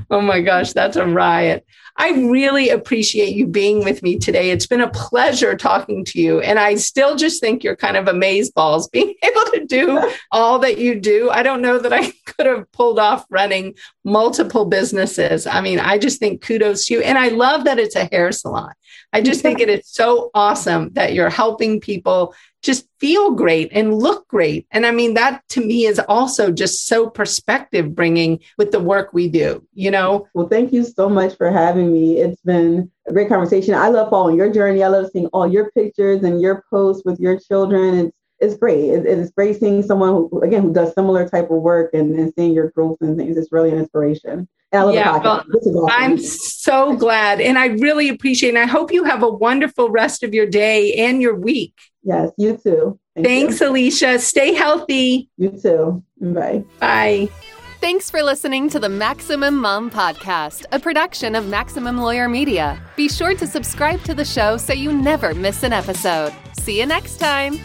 oh 0.09 0.21
my 0.21 0.41
gosh, 0.41 0.73
that's 0.73 0.97
a 0.97 1.05
riot. 1.05 1.65
I 1.99 2.11
really 2.11 2.69
appreciate 2.69 3.35
you 3.35 3.45
being 3.45 3.83
with 3.83 4.01
me 4.01 4.17
today. 4.17 4.51
It's 4.51 4.65
been 4.65 4.79
a 4.79 4.89
pleasure 4.89 5.57
talking 5.57 6.05
to 6.05 6.21
you. 6.21 6.39
And 6.39 6.57
I 6.57 6.75
still 6.75 7.17
just 7.17 7.41
think 7.41 7.61
you're 7.61 7.75
kind 7.75 7.97
of 7.97 8.07
amaze 8.07 8.49
balls 8.49 8.87
being 8.93 9.13
able 9.21 9.51
to 9.51 9.65
do 9.65 10.11
all 10.31 10.59
that 10.59 10.77
you 10.77 10.99
do. 10.99 11.29
I 11.29 11.43
don't 11.43 11.61
know 11.61 11.77
that 11.77 11.91
I 11.91 12.11
could 12.25 12.45
have 12.45 12.71
pulled 12.71 12.99
off 12.99 13.25
running 13.29 13.75
multiple 14.05 14.65
businesses. 14.65 15.45
I 15.45 15.59
mean, 15.59 15.79
I 15.79 15.97
just 15.97 16.19
think 16.19 16.41
kudos 16.41 16.85
to 16.85 16.95
you. 16.95 17.01
And 17.01 17.17
I 17.17 17.29
love 17.29 17.65
that 17.65 17.79
it's 17.79 17.97
a 17.97 18.05
hair 18.05 18.31
salon. 18.31 18.71
I 19.11 19.21
just 19.21 19.41
think 19.41 19.59
it 19.59 19.69
is 19.69 19.87
so 19.87 20.29
awesome 20.33 20.91
that 20.93 21.13
you're 21.13 21.29
helping 21.29 21.79
people 21.79 22.33
just 22.61 22.87
feel 22.99 23.31
great 23.31 23.69
and 23.71 23.93
look 23.93 24.27
great. 24.27 24.67
And 24.71 24.85
I 24.85 24.91
mean, 24.91 25.13
that 25.13 25.41
to 25.49 25.65
me 25.65 25.85
is 25.85 25.99
also 25.99 26.51
just 26.51 26.87
so 26.87 27.09
perspective 27.09 27.95
bringing 27.95 28.39
with 28.57 28.71
the 28.71 28.79
work 28.79 29.13
we 29.13 29.29
do, 29.29 29.38
you 29.73 29.91
know? 29.91 30.27
Well, 30.33 30.47
thank 30.47 30.71
you 30.73 30.83
so 30.83 31.09
much 31.09 31.35
for 31.37 31.49
having 31.51 31.91
me. 31.91 32.17
It's 32.17 32.41
been 32.41 32.89
a 33.07 33.13
great 33.13 33.29
conversation. 33.29 33.73
I 33.73 33.89
love 33.89 34.09
following 34.09 34.37
your 34.37 34.51
journey. 34.51 34.83
I 34.83 34.87
love 34.87 35.09
seeing 35.11 35.27
all 35.27 35.47
your 35.47 35.71
pictures 35.71 36.23
and 36.23 36.41
your 36.41 36.63
posts 36.69 37.03
with 37.05 37.19
your 37.19 37.39
children. 37.39 37.95
It's 37.99 38.15
it's 38.41 38.55
great. 38.55 38.89
It, 38.89 39.05
it's 39.05 39.31
great 39.31 39.59
seeing 39.59 39.83
someone 39.83 40.11
who, 40.11 40.41
again, 40.41 40.61
who 40.61 40.71
does 40.71 40.93
similar 40.93 41.27
type 41.27 41.51
of 41.51 41.61
work 41.61 41.93
and, 41.93 42.17
and 42.17 42.31
seeing 42.37 42.53
your 42.53 42.69
growth 42.71 42.97
and 43.01 43.17
things. 43.17 43.35
It's 43.35 43.51
really 43.51 43.69
an 43.69 43.77
inspiration. 43.77 44.47
And 44.71 44.81
I 44.81 44.83
love 44.83 44.95
Yeah, 44.95 45.11
the 45.11 45.19
podcast. 45.19 45.45
well, 45.65 45.85
awesome. 45.85 46.01
I'm 46.01 46.17
so 46.17 46.95
glad. 46.95 47.41
And 47.41 47.59
I 47.59 47.65
really 47.65 48.07
appreciate 48.07 48.55
it. 48.55 48.55
And 48.57 48.63
I 48.63 48.71
hope 48.71 48.93
you 48.93 49.03
have 49.03 49.23
a 49.23 49.29
wonderful 49.29 49.89
rest 49.89 50.23
of 50.23 50.33
your 50.33 50.45
day 50.45 50.93
and 50.93 51.21
your 51.21 51.35
week. 51.35 51.73
yes, 52.01 52.31
you 52.37 52.55
too. 52.55 52.97
Thank 53.13 53.27
Thanks, 53.27 53.59
Alicia. 53.59 54.19
Stay 54.19 54.53
healthy. 54.53 55.29
You. 55.37 55.51
you 55.51 55.61
too. 55.61 56.03
Bye. 56.21 56.63
Bye. 56.79 57.58
Thanks 57.81 58.11
for 58.11 58.21
listening 58.21 58.69
to 58.71 58.79
the 58.79 58.89
Maximum 58.89 59.57
Mom 59.57 59.89
Podcast, 59.89 60.65
a 60.73 60.79
production 60.81 61.33
of 61.33 61.47
Maximum 61.47 61.97
Lawyer 61.97 62.27
Media. 62.27 62.77
Be 62.97 63.07
sure 63.07 63.33
to 63.35 63.47
subscribe 63.47 64.01
to 64.03 64.13
the 64.13 64.25
show 64.25 64.57
so 64.57 64.73
you 64.73 64.91
never 64.91 65.33
miss 65.33 65.63
an 65.63 65.71
episode. 65.71 66.33
See 66.59 66.77
you 66.77 66.85
next 66.85 67.21
time. 67.21 67.57